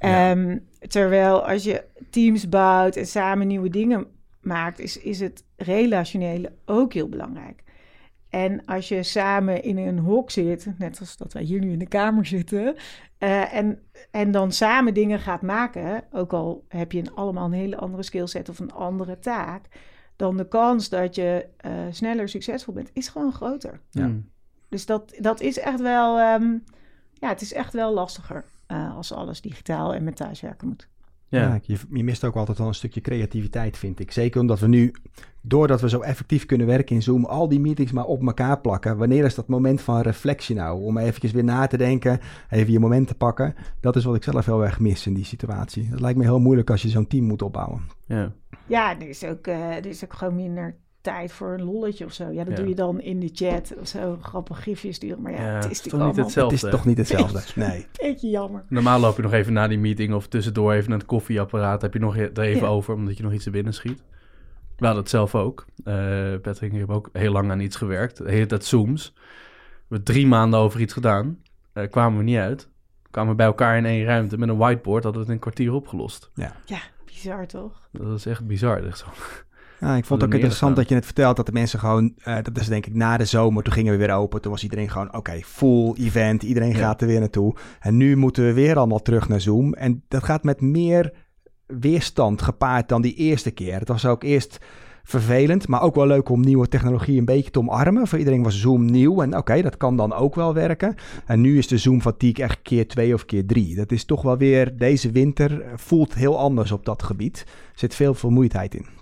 [0.00, 0.30] Ja.
[0.30, 4.06] Um, terwijl als je teams bouwt en samen nieuwe dingen
[4.40, 7.62] maakt, is, is het relationele ook heel belangrijk.
[8.30, 11.78] En als je samen in een hok zit, net als dat wij hier nu in
[11.78, 12.76] de kamer zitten,
[13.18, 17.52] uh, en, en dan samen dingen gaat maken, ook al heb je een, allemaal een
[17.52, 19.64] hele andere skillset of een andere taak,
[20.18, 23.80] dan de kans dat je uh, sneller succesvol bent, is gewoon groter.
[23.90, 24.10] Ja.
[24.68, 26.64] Dus dat, dat is echt wel, um,
[27.12, 30.88] ja, het is echt wel lastiger uh, als alles digitaal en met thuiswerken moet.
[31.28, 34.12] Ja, ja je, je, mist ook altijd wel een stukje creativiteit, vind ik.
[34.12, 34.94] Zeker omdat we nu,
[35.40, 38.96] doordat we zo effectief kunnen werken in Zoom, al die meetings maar op elkaar plakken.
[38.96, 40.82] Wanneer is dat moment van reflectie nou?
[40.82, 43.54] Om eventjes weer na te denken, even je moment te pakken.
[43.80, 45.88] Dat is wat ik zelf heel erg mis in die situatie.
[45.90, 47.80] Dat lijkt me heel moeilijk als je zo'n team moet opbouwen.
[48.06, 48.32] Ja,
[48.66, 50.76] ja er, is ook, uh, er is ook gewoon minder
[51.12, 52.30] tijd voor een lolletje of zo.
[52.30, 52.58] Ja, dat ja.
[52.58, 55.22] doe je dan in de chat of zo, grappig gifje sturen.
[55.22, 56.54] Maar ja, ja het is toch niet hetzelfde.
[56.54, 57.86] Het is toch niet hetzelfde, nee.
[58.00, 58.64] Beetje jammer.
[58.68, 61.82] Normaal loop je nog even na die meeting of tussendoor even naar het koffieapparaat.
[61.82, 62.66] Heb je nog er even ja.
[62.66, 64.02] over, omdat je nog iets er binnen schiet.
[64.76, 65.66] We hadden het zelf ook.
[65.84, 65.94] Uh,
[66.42, 68.16] Patrick en ik ook heel lang aan iets gewerkt.
[68.16, 69.12] De hele tijd Zooms.
[69.14, 71.38] We hebben drie maanden over iets gedaan.
[71.74, 72.68] Uh, kwamen we niet uit.
[73.10, 75.04] Kwamen we bij elkaar in één ruimte met een whiteboard.
[75.04, 76.30] Hadden we het in een kwartier opgelost.
[76.34, 77.88] Ja, ja bizar toch?
[77.92, 78.86] Dat is echt bizar.
[78.86, 79.06] Echt zo.
[79.80, 82.36] Ja, ik vond het ook interessant dat je het vertelt dat de mensen gewoon, uh,
[82.42, 84.40] dat is denk ik na de zomer, toen gingen we weer open.
[84.40, 86.76] Toen was iedereen gewoon, oké, okay, full event, iedereen ja.
[86.76, 87.54] gaat er weer naartoe.
[87.80, 89.74] En nu moeten we weer allemaal terug naar Zoom.
[89.74, 91.12] En dat gaat met meer
[91.66, 93.78] weerstand gepaard dan die eerste keer.
[93.78, 94.58] Het was ook eerst
[95.04, 98.06] vervelend, maar ook wel leuk om nieuwe technologie een beetje te omarmen.
[98.06, 100.94] Voor iedereen was Zoom nieuw en oké, okay, dat kan dan ook wel werken.
[101.26, 103.74] En nu is de Zoom fatigue echt keer twee of keer drie.
[103.74, 107.44] Dat is toch wel weer, deze winter voelt heel anders op dat gebied.
[107.46, 108.97] Er zit veel vermoeidheid in.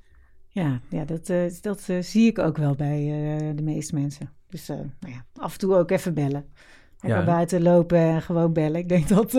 [0.62, 4.30] Ja, ja dat, uh, dat uh, zie ik ook wel bij uh, de meeste mensen.
[4.48, 6.44] Dus nou ja, af en toe ook even bellen.
[7.00, 7.26] Lekker ja.
[7.26, 8.80] buiten lopen en gewoon bellen.
[8.80, 9.32] Ik denk dat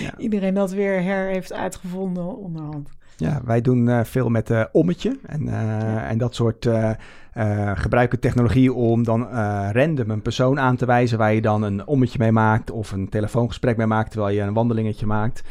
[0.00, 0.18] ja.
[0.26, 2.90] iedereen dat weer her heeft uitgevonden onderhand.
[3.16, 6.08] Ja, wij doen veel met ommetje en, ja.
[6.08, 6.68] en dat soort
[7.74, 9.28] gebruiken technologie om dan
[9.72, 13.08] random een persoon aan te wijzen waar je dan een ommetje mee maakt of een
[13.08, 15.42] telefoongesprek mee maakt terwijl je een wandelingetje maakt.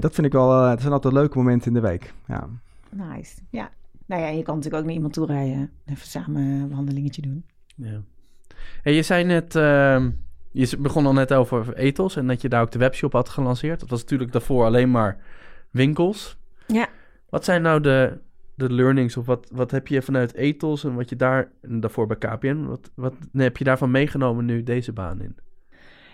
[0.00, 2.12] dat vind ik wel, dat zijn altijd leuke momenten in de week.
[2.26, 2.48] Ja.
[2.90, 3.70] Nice, ja.
[4.10, 5.70] Nou ja, je kan natuurlijk ook naar iemand toe rijden.
[5.86, 7.44] Even samen een wandelingetje doen.
[7.74, 8.02] Ja.
[8.82, 10.10] Hey, je zei net, ehm,
[10.50, 13.80] je begon al net over ethos en dat je daar ook de webshop had gelanceerd.
[13.80, 15.18] Dat was natuurlijk daarvoor alleen maar
[15.70, 16.36] winkels.
[16.66, 16.88] Ja.
[17.28, 18.18] Wat zijn nou de,
[18.54, 22.06] de learnings of wat, wat heb je vanuit ethos en wat je daar, en daarvoor
[22.06, 25.36] bij KPN, wat, wat heb je daarvan meegenomen nu deze baan in?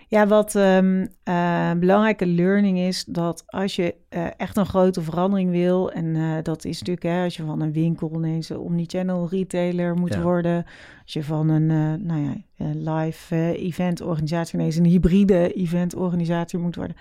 [0.09, 5.51] Ja, wat um, uh, belangrijke learning is dat als je uh, echt een grote verandering
[5.51, 9.29] wil, en uh, dat is natuurlijk hè, als je van een winkel ineens een omnichannel
[9.29, 10.23] retailer moet ja.
[10.23, 10.64] worden,
[11.03, 11.66] als je van een
[12.07, 12.21] nou
[12.57, 16.97] ja, live event organisatie ineens een hybride event organisatie moet worden.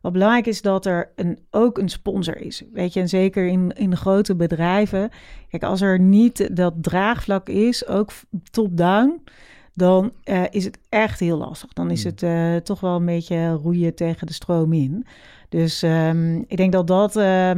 [0.00, 2.62] Wat belangrijk is dat er een, ook een sponsor is.
[2.72, 5.10] Weet je, en zeker in, in grote bedrijven.
[5.48, 8.10] Kijk, als er niet dat draagvlak is, ook
[8.50, 9.22] top-down
[9.74, 11.72] dan uh, is het echt heel lastig.
[11.72, 15.06] Dan is het uh, toch wel een beetje roeien tegen de stroom in.
[15.48, 17.50] Dus um, ik denk dat dat, uh,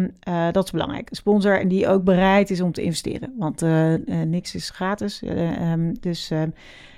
[0.53, 1.11] dat is belangrijk.
[1.11, 3.35] Een sponsor en die ook bereid is om te investeren.
[3.39, 3.61] Want
[4.27, 5.23] niks is gratis.
[5.23, 6.31] Um, dus,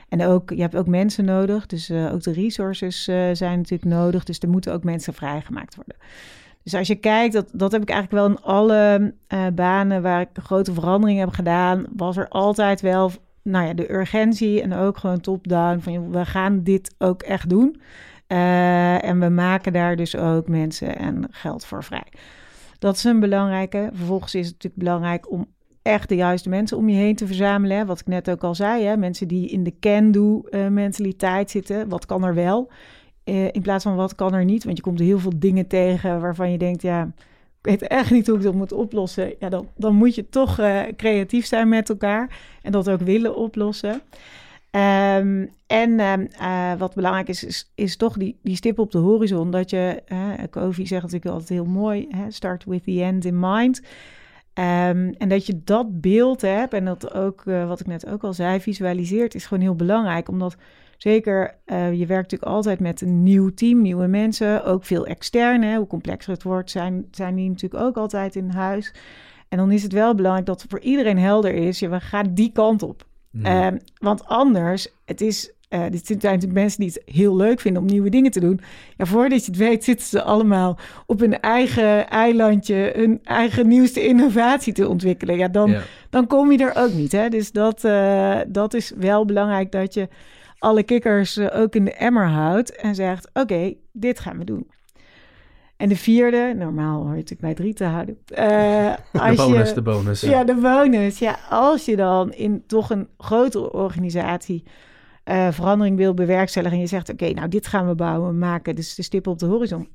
[0.08, 1.66] en ook, je hebt ook mensen nodig.
[1.66, 4.24] Dus ook de resources zijn natuurlijk nodig.
[4.24, 5.96] Dus er moeten ook mensen vrijgemaakt worden.
[6.62, 9.14] Dus als je kijkt, dat, dat heb ik eigenlijk wel in alle
[9.54, 13.10] banen waar ik grote veranderingen heb gedaan, was er altijd wel
[13.46, 17.80] nou ja, de urgentie en ook gewoon top-down van we gaan dit ook echt doen.
[18.28, 22.06] Uh, en we maken daar dus ook mensen en geld voor vrij.
[22.78, 23.90] Dat is een belangrijke.
[23.92, 25.46] Vervolgens is het natuurlijk belangrijk om
[25.82, 27.86] echt de juiste mensen om je heen te verzamelen.
[27.86, 28.96] Wat ik net ook al zei, hè?
[28.96, 31.88] mensen die in de can-do-mentaliteit zitten.
[31.88, 32.70] Wat kan er wel?
[33.24, 34.64] Uh, in plaats van wat kan er niet?
[34.64, 37.12] Want je komt heel veel dingen tegen waarvan je denkt, ja,
[37.66, 39.34] weet echt niet hoe ik dat moet oplossen.
[39.38, 43.36] Ja, dan, dan moet je toch uh, creatief zijn met elkaar en dat ook willen
[43.36, 43.92] oplossen.
[44.70, 49.50] Um, en um, uh, wat belangrijk is, is, toch die, die stip op de horizon.
[49.50, 53.78] Dat je, uh, Kofi zegt natuurlijk altijd heel mooi, start with the end in mind.
[53.78, 58.32] Um, en dat je dat beeld hebt en dat ook, wat ik net ook al
[58.32, 60.28] zei, visualiseert, is gewoon heel belangrijk.
[60.28, 60.56] Omdat
[60.96, 65.76] Zeker, uh, je werkt natuurlijk altijd met een nieuw team, nieuwe mensen, ook veel externe.
[65.76, 68.94] Hoe complexer het wordt, zijn, zijn die natuurlijk ook altijd in huis.
[69.48, 72.52] En dan is het wel belangrijk dat voor iedereen helder is, ja, we gaan die
[72.52, 73.06] kant op.
[73.30, 73.46] Mm.
[73.46, 73.66] Uh,
[73.98, 77.88] want anders, het is, uh, dit zijn natuurlijk mensen die het heel leuk vinden om
[77.88, 78.60] nieuwe dingen te doen.
[78.96, 84.06] Ja, voordat je het weet zitten ze allemaal op hun eigen eilandje, hun eigen nieuwste
[84.06, 85.36] innovatie te ontwikkelen.
[85.36, 85.82] Ja, dan, ja.
[86.10, 87.12] dan kom je er ook niet.
[87.12, 87.28] Hè?
[87.28, 90.08] Dus dat, uh, dat is wel belangrijk dat je
[90.58, 94.44] alle kikkers uh, ook in de emmer houdt en zegt: Oké, okay, dit gaan we
[94.44, 94.70] doen.
[95.76, 98.18] En de vierde, normaal hoor je natuurlijk bij drie te houden.
[98.38, 100.20] Uh, als de bonus, je, de bonus.
[100.20, 101.18] Ja, de bonus.
[101.18, 104.64] Ja, als je dan in toch een grotere organisatie
[105.24, 108.74] uh, verandering wil bewerkstelligen en je zegt: Oké, okay, nou dit gaan we bouwen, maken,
[108.74, 109.88] dus de stip op de horizon.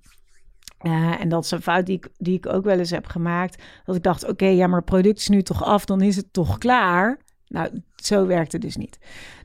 [0.81, 3.63] Uh, en dat is een fout die ik, die ik ook wel eens heb gemaakt.
[3.85, 6.15] Dat ik dacht, oké, okay, ja, maar het product is nu toch af, dan is
[6.15, 7.19] het toch klaar.
[7.47, 8.99] Nou, zo werkt het dus niet.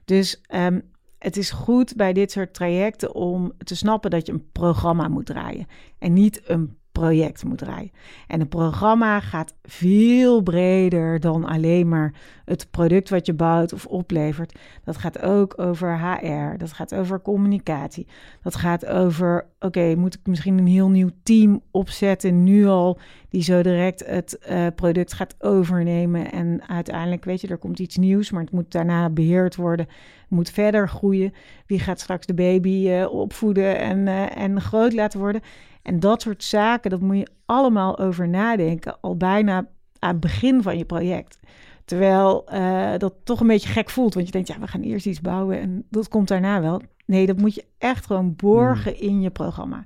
[0.05, 0.83] Dus um,
[1.27, 5.27] het is goed bij dit soort trajecten om te snappen dat je een programma moet
[5.27, 5.67] draaien
[5.99, 7.91] en niet een project moet draaien.
[8.27, 13.87] En een programma gaat veel breder dan alleen maar het product wat je bouwt of
[13.87, 14.59] oplevert.
[14.85, 18.07] Dat gaat ook over HR, dat gaat over communicatie.
[18.43, 23.43] Dat gaat over, oké, moet ik misschien een heel nieuw team opzetten nu al, die
[23.43, 26.33] zo direct het uh, product gaat overnemen.
[26.33, 29.87] En uiteindelijk, weet je, er komt iets nieuws, maar het moet daarna beheerd worden,
[30.29, 31.33] moet verder groeien.
[31.67, 35.43] Wie gaat straks de baby uh, opvoeden en, uh, en groot laten worden?
[35.87, 39.57] En dat soort zaken, dat moet je allemaal over nadenken, al bijna
[39.99, 41.39] aan het begin van je project.
[41.85, 45.07] Terwijl uh, dat toch een beetje gek voelt, want je denkt, ja, we gaan eerst
[45.07, 46.81] iets bouwen en dat komt daarna wel.
[47.05, 49.01] Nee, dat moet je echt gewoon borgen mm.
[49.01, 49.85] in je programma.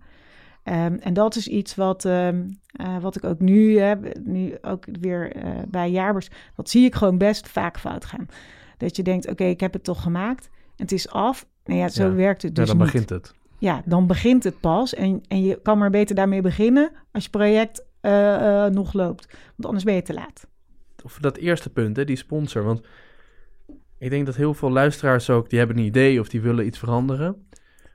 [0.64, 4.84] Um, en dat is iets wat, um, uh, wat ik ook nu heb, nu ook
[5.00, 8.26] weer uh, bij Jaarbers, dat zie ik gewoon best vaak fout gaan.
[8.76, 11.46] Dat je denkt, oké, okay, ik heb het toch gemaakt en het is af.
[11.64, 12.14] Nou ja, zo ja.
[12.14, 12.92] werkt het dus ja, dan niet.
[12.92, 14.94] begint het ja, dan begint het pas.
[14.94, 19.27] En, en je kan maar beter daarmee beginnen als je project uh, uh, nog loopt.
[19.31, 20.46] Want anders ben je te laat.
[21.05, 22.64] Of dat eerste punt, hè, die sponsor.
[22.64, 22.87] Want
[23.99, 26.79] ik denk dat heel veel luisteraars ook, die hebben een idee of die willen iets
[26.79, 27.46] veranderen.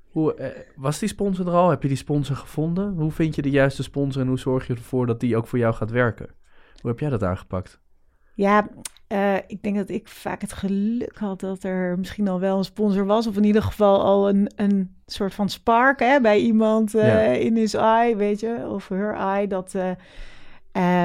[0.08, 1.70] Hoe, uh, was die sponsor er al?
[1.70, 2.94] Heb je die sponsor gevonden?
[2.94, 5.60] Hoe vind je de juiste sponsor en hoe zorg je ervoor dat die ook voor
[5.60, 6.30] jou gaat werken?
[6.82, 7.80] Hoe heb jij dat aangepakt?
[8.34, 8.70] Ja,
[9.16, 12.64] uh, ik denk dat ik vaak het geluk had dat er misschien al wel een
[12.64, 13.28] sponsor was.
[13.28, 17.20] Of in ieder geval al een, een soort van spark hè, bij iemand uh, ja.
[17.20, 19.48] in his eye, weet je, of her eye.
[19.48, 19.90] Dat, uh,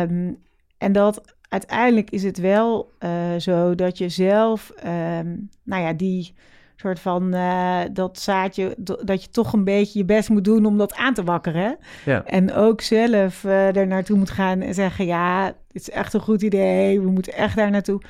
[0.02, 0.38] um,
[0.78, 2.92] en dat uiteindelijk is het wel
[3.38, 6.34] zo dat je zelf, um, nou ja, die
[6.80, 10.78] soort van uh, dat zaadje, dat je toch een beetje je best moet doen om
[10.78, 11.76] dat aan te wakkeren.
[12.04, 12.24] Ja.
[12.24, 16.20] En ook zelf uh, er naartoe moet gaan en zeggen: ja, het is echt een
[16.20, 18.00] goed idee, we moeten echt daar naartoe.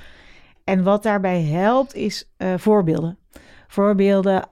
[0.65, 3.19] En wat daarbij helpt, is uh, voorbeelden.
[3.67, 4.45] Voorbeelden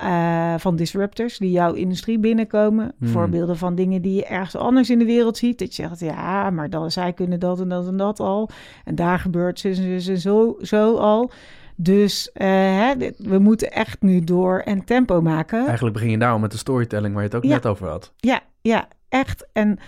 [0.60, 2.92] van disruptors die jouw industrie binnenkomen.
[2.98, 3.08] Hmm.
[3.08, 5.58] Voorbeelden van dingen die je ergens anders in de wereld ziet.
[5.58, 8.48] Dat je zegt, ja, maar dan, zij kunnen dat en dat en dat al.
[8.84, 9.68] En daar gebeurt ze
[10.08, 11.30] en zo, zo al.
[11.80, 15.66] Dus uh, hè, we moeten echt nu door en tempo maken.
[15.66, 18.12] Eigenlijk begin je daarom met de storytelling waar je het ook net over had.
[18.16, 19.46] Ja, ja, echt.
[19.52, 19.78] En,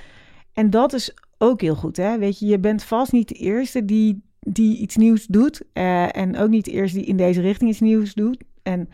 [0.53, 1.96] en dat is ook heel goed.
[1.96, 2.18] Hè?
[2.18, 5.62] Weet je, je bent vast niet de eerste die, die iets nieuws doet.
[5.74, 8.44] Uh, en ook niet de eerste die in deze richting iets nieuws doet.
[8.62, 8.88] En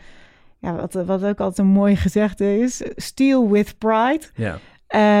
[0.59, 4.23] ja, wat, wat ook altijd een mooi gezegde is: steal with pride.
[4.35, 4.59] Ja.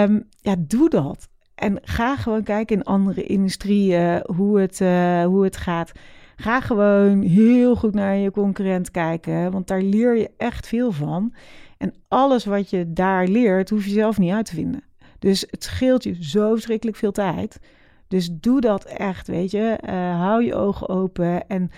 [0.03, 1.29] Um, ja, doe dat.
[1.55, 5.91] En ga gewoon kijken in andere industrieën hoe het, uh, hoe het gaat.
[6.39, 11.33] Ga gewoon heel goed naar je concurrent kijken, want daar leer je echt veel van.
[11.77, 14.83] En alles wat je daar leert, hoef je zelf niet uit te vinden.
[15.19, 17.59] Dus het scheelt je zo verschrikkelijk veel tijd.
[18.07, 19.79] Dus doe dat echt, weet je.
[19.85, 21.71] Uh, hou je ogen open en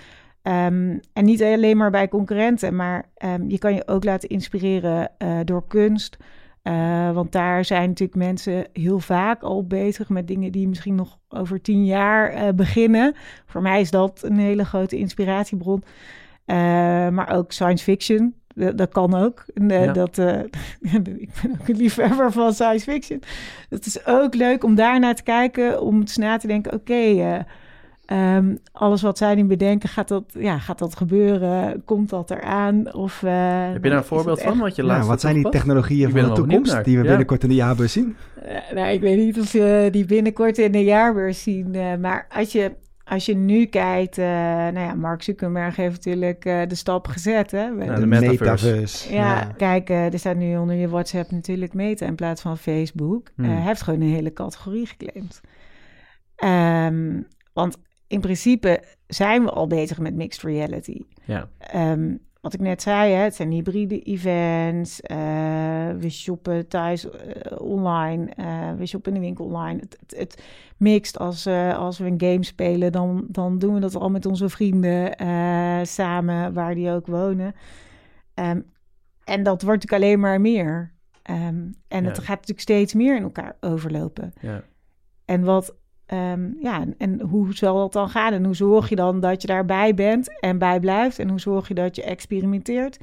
[0.43, 5.11] Um, en niet alleen maar bij concurrenten, maar um, je kan je ook laten inspireren
[5.17, 6.17] uh, door kunst.
[6.63, 11.17] Uh, want daar zijn natuurlijk mensen heel vaak al bezig met dingen die misschien nog
[11.29, 13.15] over tien jaar uh, beginnen.
[13.45, 15.83] Voor mij is dat een hele grote inspiratiebron.
[17.11, 18.33] maar ook science fiction,
[18.75, 19.45] dat, kan ook.
[19.67, 19.91] Ja.
[19.91, 20.17] Dat,
[21.19, 23.21] ik ben ook een liefhebber van science fiction.
[23.69, 26.91] Het is ook leuk om daar naar te kijken, om eens na te denken: oké.
[26.91, 27.45] Okay,
[28.11, 31.83] Um, alles wat zij nu bedenken, gaat dat, ja, gaat dat gebeuren?
[31.85, 32.93] Komt dat eraan?
[32.93, 33.31] Of, uh,
[33.71, 34.57] Heb je daar een voorbeeld van?
[34.57, 37.55] Wat, je nou, wat zijn die technologieën van de toekomst die we binnenkort in de
[37.55, 38.15] jaarbeurs zien?
[38.43, 41.73] Uh, nou, ik weet niet of je die binnenkort in de jaarbeurs zien.
[41.73, 42.71] Uh, maar als je,
[43.03, 47.51] als je nu kijkt, nou ja, Mark Zuckerberg heeft natuurlijk de stap gezet.
[47.51, 49.13] Hè, ja, de, de metaverse.
[49.13, 49.53] Ja, ja.
[49.57, 53.29] kijk, er staat nu onder je WhatsApp natuurlijk Meta in plaats van Facebook.
[53.35, 53.45] Hmm.
[53.45, 55.41] Hij heeft gewoon een hele categorie geclaimd.
[56.43, 57.77] Um, want
[58.09, 61.01] in principe zijn we al bezig met mixed reality.
[61.23, 61.49] Ja.
[61.75, 65.01] Um, wat ik net zei, hè, het zijn hybride events.
[65.01, 65.17] Uh,
[65.97, 67.11] we shoppen thuis uh,
[67.57, 68.29] online.
[68.39, 69.79] Uh, we shoppen in de winkel online.
[69.79, 70.43] Het, het, het
[70.77, 74.49] mixt als, als we een game spelen, dan, dan doen we dat al met onze
[74.49, 75.15] vrienden
[75.87, 77.55] samen, waar die ook wonen.
[78.33, 78.65] Um,
[79.23, 80.93] en dat wordt natuurlijk alleen maar meer.
[81.29, 82.09] Um, en ja.
[82.09, 84.33] het gaat natuurlijk steeds meer in elkaar overlopen.
[84.41, 84.63] Ja.
[85.25, 85.75] En wat
[86.13, 88.33] Um, ja, en hoe zal dat dan gaan?
[88.33, 91.19] En hoe zorg je dan dat je daarbij bent en bij blijft?
[91.19, 92.97] En hoe zorg je dat je experimenteert?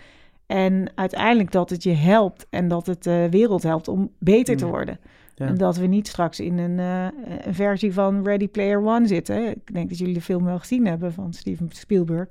[0.46, 4.66] En uiteindelijk dat het je helpt en dat het de wereld helpt om beter te
[4.66, 4.98] worden.
[5.34, 5.46] Ja.
[5.46, 7.06] En dat we niet straks in een, uh,
[7.44, 9.50] een, versie van Ready Player One zitten.
[9.50, 12.28] Ik denk dat jullie de film wel gezien hebben van Steven Spielberg.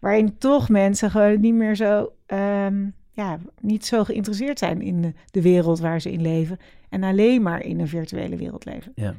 [0.00, 5.12] Waarin toch mensen gewoon niet meer zo, um, ja, niet zo geïnteresseerd zijn in de,
[5.30, 6.58] de wereld waar ze in leven.
[6.88, 8.92] En alleen maar in een virtuele wereld leven.
[8.94, 9.14] Ja.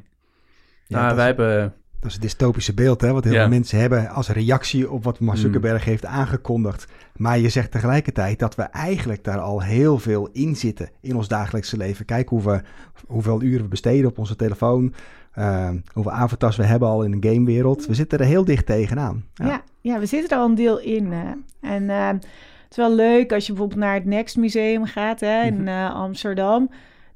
[0.93, 1.73] Ja, nou, wij hebben...
[1.99, 5.19] Dat is het dystopische beeld, hè, wat heel veel mensen hebben als reactie op wat
[5.19, 5.43] Mark mm.
[5.43, 6.87] Zuckerberg heeft aangekondigd.
[7.15, 11.27] Maar je zegt tegelijkertijd dat we eigenlijk daar al heel veel in zitten in ons
[11.27, 12.05] dagelijkse leven.
[12.05, 12.61] Kijk hoe we,
[13.07, 14.93] hoeveel uren we besteden op onze telefoon,
[15.37, 17.85] uh, hoeveel avatars we hebben al in een gamewereld.
[17.85, 19.25] We zitten er heel dicht tegenaan.
[19.33, 21.11] Ja, ja, ja we zitten er al een deel in.
[21.11, 21.19] Uh,
[21.61, 22.25] en uh, het
[22.69, 25.91] is wel leuk als je bijvoorbeeld naar het Next Museum gaat hè, in mhm.
[25.91, 26.69] Amsterdam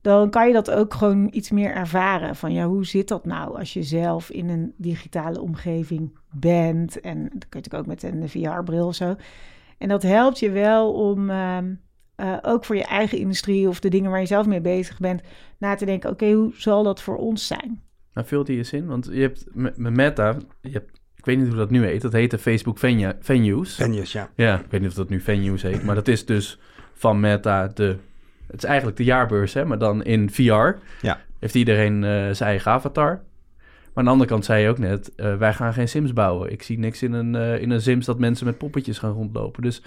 [0.07, 2.35] dan kan je dat ook gewoon iets meer ervaren.
[2.35, 6.99] Van ja, hoe zit dat nou als je zelf in een digitale omgeving bent?
[6.99, 9.15] En dat kun je natuurlijk ook met een VR-bril of zo.
[9.77, 11.57] En dat helpt je wel om uh,
[12.17, 15.21] uh, ook voor je eigen industrie of de dingen waar je zelf mee bezig bent,
[15.57, 17.81] na te denken: oké, hoe zal dat voor ons zijn?
[18.13, 18.85] Maar vult die je zin?
[18.85, 22.01] Want je hebt met Meta, je hebt ik weet niet hoe dat nu heet.
[22.01, 23.15] Dat heette Facebook Venues.
[23.75, 24.29] Venues, ja.
[24.35, 25.83] Ja, ik weet niet of dat nu Venues heet.
[25.83, 26.59] Maar dat is dus
[26.93, 27.97] van Meta de
[28.47, 30.71] het is eigenlijk de jaarbeurs, hè, maar dan in VR.
[31.01, 31.19] Ja.
[31.39, 33.07] Heeft iedereen uh, zijn eigen avatar.
[33.07, 36.51] Maar aan de andere kant zei je ook net, uh, wij gaan geen Sims bouwen.
[36.51, 39.61] Ik zie niks in een, uh, in een Sims dat mensen met poppetjes gaan rondlopen.
[39.61, 39.81] Dus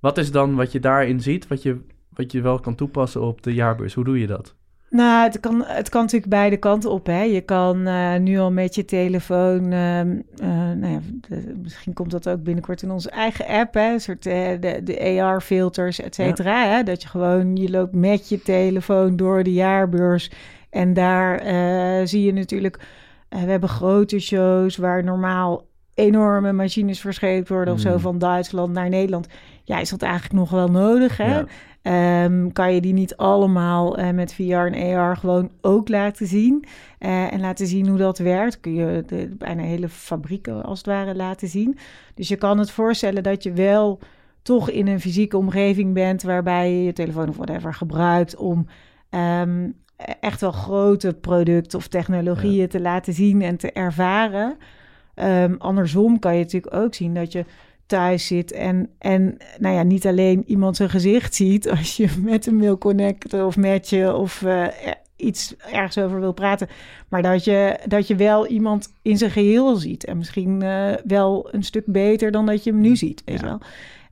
[0.00, 3.42] wat is dan wat je daarin ziet, wat je, wat je wel kan toepassen op
[3.42, 3.94] de jaarbeurs?
[3.94, 4.54] Hoe doe je dat?
[4.90, 7.06] Nou, het kan, het kan natuurlijk beide kanten op.
[7.06, 7.22] Hè.
[7.22, 12.10] Je kan uh, nu al met je telefoon, uh, uh, nou ja, de, misschien komt
[12.10, 16.66] dat ook binnenkort in onze eigen app, hè, een soort de, de AR-filters, et cetera.
[16.66, 20.30] Hè, dat je gewoon, je loopt met je telefoon door de jaarbeurs
[20.70, 21.40] en daar
[22.06, 22.78] zie je natuurlijk,
[23.28, 25.67] we hebben grote shows waar normaal
[25.98, 28.00] enorme machines verscheept worden of zo mm.
[28.00, 29.26] van Duitsland naar Nederland.
[29.64, 31.38] Ja, is dat eigenlijk nog wel nodig, hè?
[31.38, 32.24] Ja.
[32.24, 36.64] Um, kan je die niet allemaal uh, met VR en AR gewoon ook laten zien?
[37.00, 38.60] Uh, en laten zien hoe dat werkt.
[38.60, 41.78] Kun je de, bijna hele fabrieken als het ware laten zien.
[42.14, 43.98] Dus je kan het voorstellen dat je wel
[44.42, 46.22] toch in een fysieke omgeving bent...
[46.22, 48.66] waarbij je je telefoon of whatever gebruikt om...
[49.10, 49.74] Um,
[50.20, 52.66] echt wel grote producten of technologieën ja.
[52.66, 54.56] te laten zien en te ervaren.
[55.22, 57.44] Um, andersom kan je natuurlijk ook zien dat je
[57.86, 62.46] thuis zit en, en nou ja, niet alleen iemand zijn gezicht ziet als je met
[62.46, 64.66] een mail connect of met je of uh,
[65.16, 66.68] iets ergens over wil praten,
[67.08, 71.48] maar dat je, dat je wel iemand in zijn geheel ziet en misschien uh, wel
[71.50, 73.46] een stuk beter dan dat je hem nu ziet, weet ja.
[73.46, 73.60] wel.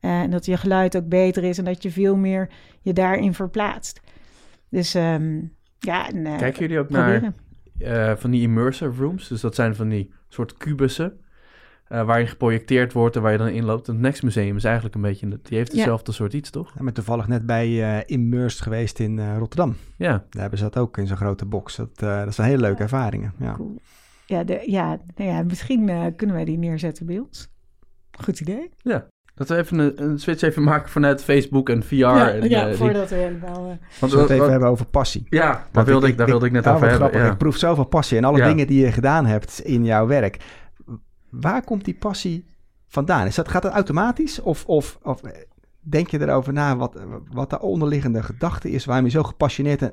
[0.01, 2.49] Uh, en dat je geluid ook beter is en dat je veel meer
[2.81, 4.01] je daarin verplaatst.
[4.69, 6.11] Dus um, ja.
[6.11, 7.35] En, Kijken jullie ook proberen.
[7.79, 9.29] Naar van die immersive rooms?
[9.29, 11.21] Dus dat zijn van die soort kubussen
[11.89, 13.87] uh, waar je geprojecteerd wordt en waar je dan inloopt.
[13.87, 16.17] Het Next Museum is eigenlijk een beetje, die heeft hetzelfde ja.
[16.17, 16.73] soort iets, toch?
[16.77, 19.77] Ja, maar toevallig net bij uh, Immersed geweest in uh, Rotterdam.
[19.97, 20.25] Ja.
[20.31, 21.77] Daar hebben ze dat ook in zo'n grote box.
[21.77, 23.33] Dat, dat zijn hele leuke ervaringen.
[23.39, 23.81] Ja, cool.
[24.27, 27.49] ja, de, ja, nou ja, misschien kunnen wij die neerzetten bij ons.
[28.11, 28.71] Goed idee.
[28.77, 29.07] Ja.
[29.37, 31.95] Dat we even een, een, switch even maken vanuit Facebook en VR.
[31.95, 33.69] Ja, en, ja voordat we helemaal...
[33.71, 34.01] Uh...
[34.01, 35.27] Want we het even hebben over passie.
[35.31, 37.09] Ja, daar wilde ik, ik, daar wilde ik net over hebben.
[37.09, 37.33] Grappig.
[37.33, 40.39] Ik proef zoveel passie en alle dingen die je gedaan hebt in jouw werk
[41.41, 42.47] waar komt die passie
[42.87, 43.27] vandaan?
[43.27, 44.41] Is dat, gaat dat automatisch?
[44.41, 45.21] Of, of, of
[45.81, 46.99] denk je erover na wat,
[47.33, 49.89] wat de onderliggende gedachte is, waarom je zo gepassioneerd uh,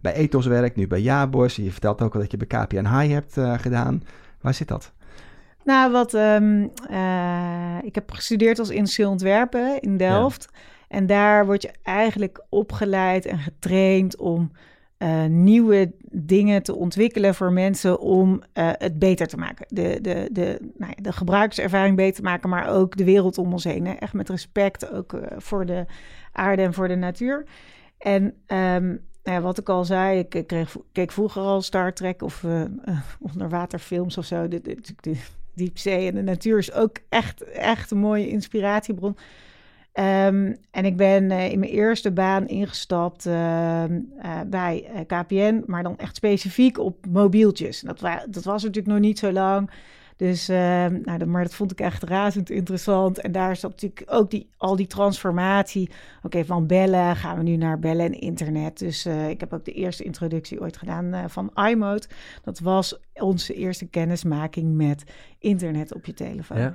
[0.00, 1.56] bij Ethos werkt, nu bij Jabos.
[1.56, 4.02] Je vertelt ook al dat je bij KPN High hebt uh, gedaan.
[4.40, 4.92] Waar zit dat?
[5.68, 10.48] Nou, wat, um, uh, ik heb gestudeerd als industrieel ontwerpen in Delft.
[10.50, 10.58] Ja.
[10.88, 14.52] En daar word je eigenlijk opgeleid en getraind om
[14.98, 19.66] uh, nieuwe dingen te ontwikkelen voor mensen om uh, het beter te maken.
[19.68, 23.52] De, de, de, nou ja, de gebruikservaring beter te maken, maar ook de wereld om
[23.52, 23.86] ons heen.
[23.86, 23.92] Hè?
[23.92, 25.84] Echt met respect ook uh, voor de
[26.32, 27.44] aarde en voor de natuur.
[27.98, 32.22] En um, nou ja, wat ik al zei, ik kreeg, keek vroeger al Star Trek
[32.22, 32.44] of
[33.32, 34.48] onderwaterfilms of zo.
[35.58, 39.16] Diepzee en de natuur is ook echt, echt een mooie inspiratiebron.
[39.94, 45.82] Um, en ik ben uh, in mijn eerste baan ingestapt uh, uh, bij KPN, maar
[45.82, 47.80] dan echt specifiek op mobieltjes.
[47.80, 49.70] Dat, dat was natuurlijk nog niet zo lang.
[50.18, 53.18] Dus, ehm, nou, maar dat vond ik echt razend interessant.
[53.18, 55.88] En daar zat natuurlijk ook die, al die transformatie.
[55.88, 58.78] Oké, okay, van bellen gaan we nu naar bellen en internet.
[58.78, 62.06] Dus ik heb ook de eerste introductie ooit gedaan van iMode.
[62.42, 65.04] Dat was onze eerste kennismaking met
[65.38, 66.58] internet op je telefoon.
[66.58, 66.74] Ja.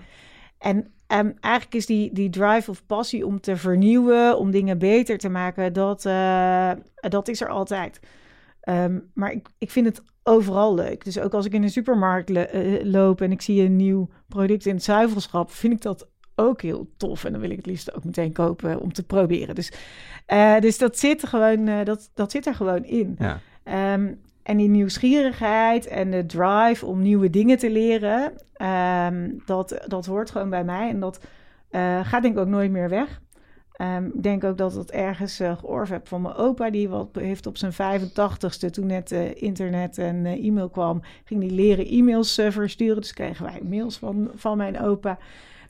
[0.58, 0.78] En
[1.08, 5.30] um, eigenlijk is die, die drive of passie om te vernieuwen, om dingen beter te
[5.30, 8.00] maken, dat, uh, dat is er altijd.
[8.70, 11.04] Um, maar ik, ik vind het overal leuk.
[11.04, 14.66] Dus ook als ik in een supermarkt uh, loop en ik zie een nieuw product
[14.66, 17.24] in het zuivelschap, vind ik dat ook heel tof.
[17.24, 19.56] En dan wil ik het liefst ook meteen kopen om te proberen.
[19.56, 19.72] Dus,
[20.34, 23.18] uh, dus dat, zit gewoon, dat, dat zit er gewoon in.
[23.20, 23.40] Ja.
[23.94, 28.34] Um, en die nieuwsgierigheid en de drive om nieuwe dingen te leren,
[29.12, 30.90] um, dat, dat hoort gewoon bij mij.
[30.90, 31.20] En dat
[32.04, 33.22] gaat denk ik ook nooit meer weg.
[33.82, 36.70] Um, ik denk ook dat het ergens uh, georf heb van mijn opa.
[36.70, 41.52] Die wat heeft op zijn 85ste, toen net uh, internet en e-mail kwam, ging die
[41.52, 43.02] leren e-mails versturen.
[43.02, 45.18] Dus kregen wij mails van, van mijn opa.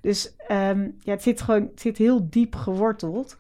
[0.02, 3.38] Dus um, ja, het zit gewoon het zit heel diep geworteld.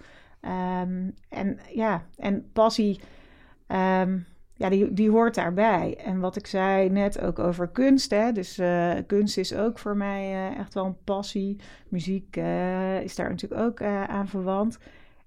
[1.29, 2.99] en ja, en passie
[4.55, 5.97] ja, die, die hoort daarbij.
[5.97, 8.11] En wat ik zei net ook over kunst.
[8.11, 8.31] Hè?
[8.31, 11.59] Dus uh, kunst is ook voor mij uh, echt wel een passie.
[11.87, 14.77] Muziek uh, is daar natuurlijk ook aan verwant.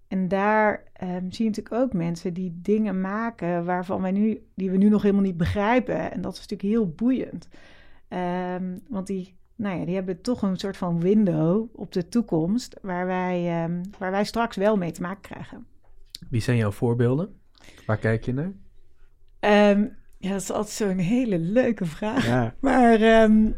[0.09, 4.70] En daar um, zie je natuurlijk ook mensen die dingen maken waarvan wij nu, die
[4.70, 6.12] we nu nog helemaal niet begrijpen.
[6.12, 7.49] En dat is natuurlijk heel boeiend.
[8.09, 12.79] Um, want die, nou ja, die hebben toch een soort van window op de toekomst
[12.83, 15.66] waar wij, um, waar wij straks wel mee te maken krijgen.
[16.31, 17.35] Wie zijn jouw voorbeelden?
[17.87, 18.53] Waar kijk je naar?
[19.41, 22.26] Um, ja, dat is altijd zo'n hele leuke vraag.
[22.26, 22.55] Ja.
[22.61, 23.55] Maar um,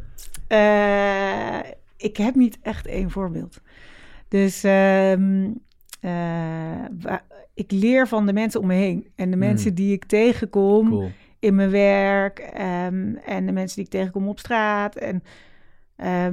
[0.48, 3.60] uh, ik heb niet echt één voorbeeld.
[4.28, 5.60] Dus um,
[6.00, 6.84] uh,
[7.54, 9.06] ik leer van de mensen om me heen.
[9.14, 9.42] En de mm.
[9.42, 11.10] mensen die ik tegenkom cool.
[11.38, 12.38] in mijn werk.
[12.38, 14.96] en de mensen die ik tegenkom op straat.
[14.96, 15.22] En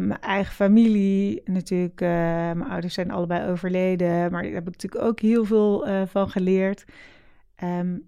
[0.07, 1.41] mijn eigen familie.
[1.45, 4.31] Natuurlijk, uh, mijn ouders zijn allebei overleden.
[4.31, 6.85] Maar daar heb ik natuurlijk ook heel veel van geleerd.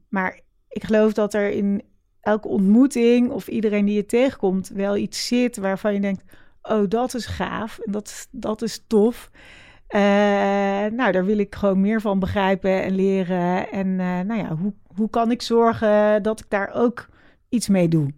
[0.10, 1.82] maar ik geloof dat er in
[2.22, 6.24] elke ontmoeting of iedereen die je tegenkomt wel iets zit waarvan je denkt:
[6.61, 9.32] oh, dat is gaaf en dat, dat is tof.
[9.89, 9.99] Uh,
[10.91, 13.72] nou, daar wil ik gewoon meer van begrijpen en leren.
[13.72, 17.09] En uh, nou ja, hoe, hoe kan ik zorgen dat ik daar ook
[17.49, 18.13] iets mee doe?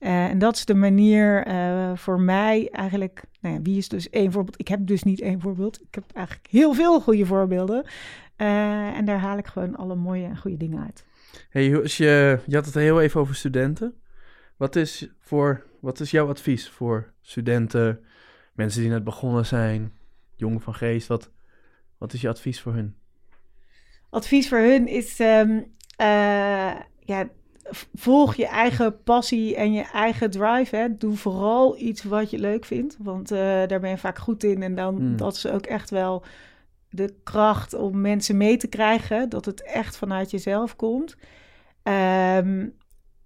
[0.00, 1.46] Uh, en dat is de manier
[1.94, 3.22] voor mij eigenlijk.
[3.40, 4.60] Nou ja, wie is dus één voorbeeld?
[4.60, 5.80] Ik heb dus niet één voorbeeld.
[5.80, 7.84] Ik heb eigenlijk heel veel goede voorbeelden.
[8.36, 11.04] en daar haal ik gewoon alle mooie en goede dingen uit.
[11.50, 13.94] Hey, als je, je had het heel even over studenten.
[14.56, 18.04] Wat is, voor, wat is jouw advies voor studenten,
[18.52, 19.92] mensen die net begonnen zijn,
[20.36, 21.06] jongen van geest?
[21.06, 21.30] Wat,
[21.98, 22.96] wat is je advies voor hun?
[24.10, 27.28] Advies voor hun is, um, uh, ja,
[27.94, 30.76] volg je eigen passie en je eigen drive.
[30.76, 30.96] Hè.
[30.96, 34.62] Doe vooral iets wat je leuk vindt, want uh, daar ben je vaak goed in.
[34.62, 35.16] En dan mm.
[35.16, 36.24] dat is ook echt wel
[36.96, 41.16] de kracht om mensen mee te krijgen, dat het echt vanuit jezelf komt.
[41.82, 42.74] Um,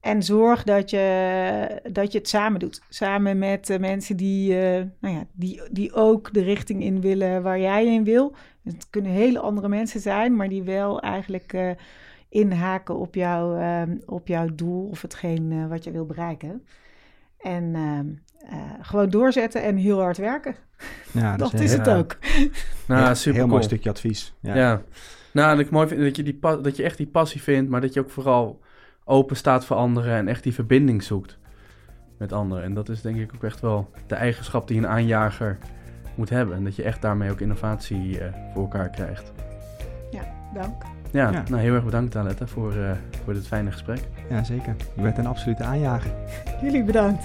[0.00, 2.82] en zorg dat je, dat je het samen doet.
[2.88, 7.60] Samen met mensen die, uh, nou ja, die, die ook de richting in willen waar
[7.60, 8.34] jij in wil.
[8.64, 11.70] Het kunnen hele andere mensen zijn, maar die wel eigenlijk uh,
[12.28, 16.64] inhaken op, jou, uh, op jouw doel of hetgeen uh, wat je wil bereiken.
[17.38, 17.74] En
[18.80, 20.54] gewoon doorzetten en heel hard werken.
[21.12, 22.16] Ja, dat, is, is het ook.
[22.86, 24.34] Nou, ja, super heel mooi stukje advies.
[24.40, 24.54] Ja.
[24.54, 24.82] ja.
[25.32, 27.80] Nou, en ik mooi vind dat je, die, dat je echt die passie vindt, maar
[27.80, 28.60] dat je ook vooral
[29.04, 31.38] open staat voor anderen en echt die verbinding zoekt
[32.18, 32.64] met anderen.
[32.64, 35.58] En dat is denk ik ook echt wel de eigenschap die een aanjager
[36.14, 36.56] moet hebben.
[36.56, 39.32] En dat je echt daarmee ook innovatie uh, voor elkaar krijgt.
[40.10, 40.22] Ja,
[40.54, 40.82] dank.
[41.12, 42.90] Ja, nou heel erg bedankt Aletta voor, uh,
[43.24, 44.00] voor dit fijne gesprek.
[44.28, 44.76] Ja, zeker.
[44.96, 46.10] Je bent een absolute aanjager.
[46.62, 47.24] Jullie bedankt.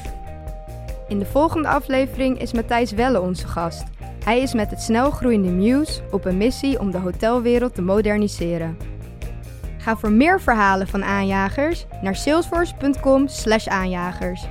[1.08, 3.84] In de volgende aflevering is Matthijs Welle onze gast.
[4.24, 8.78] Hij is met het snelgroeiende Muse op een missie om de hotelwereld te moderniseren.
[9.78, 14.48] Ga voor meer verhalen van aanjagers naar salesforce.com/aanjagers.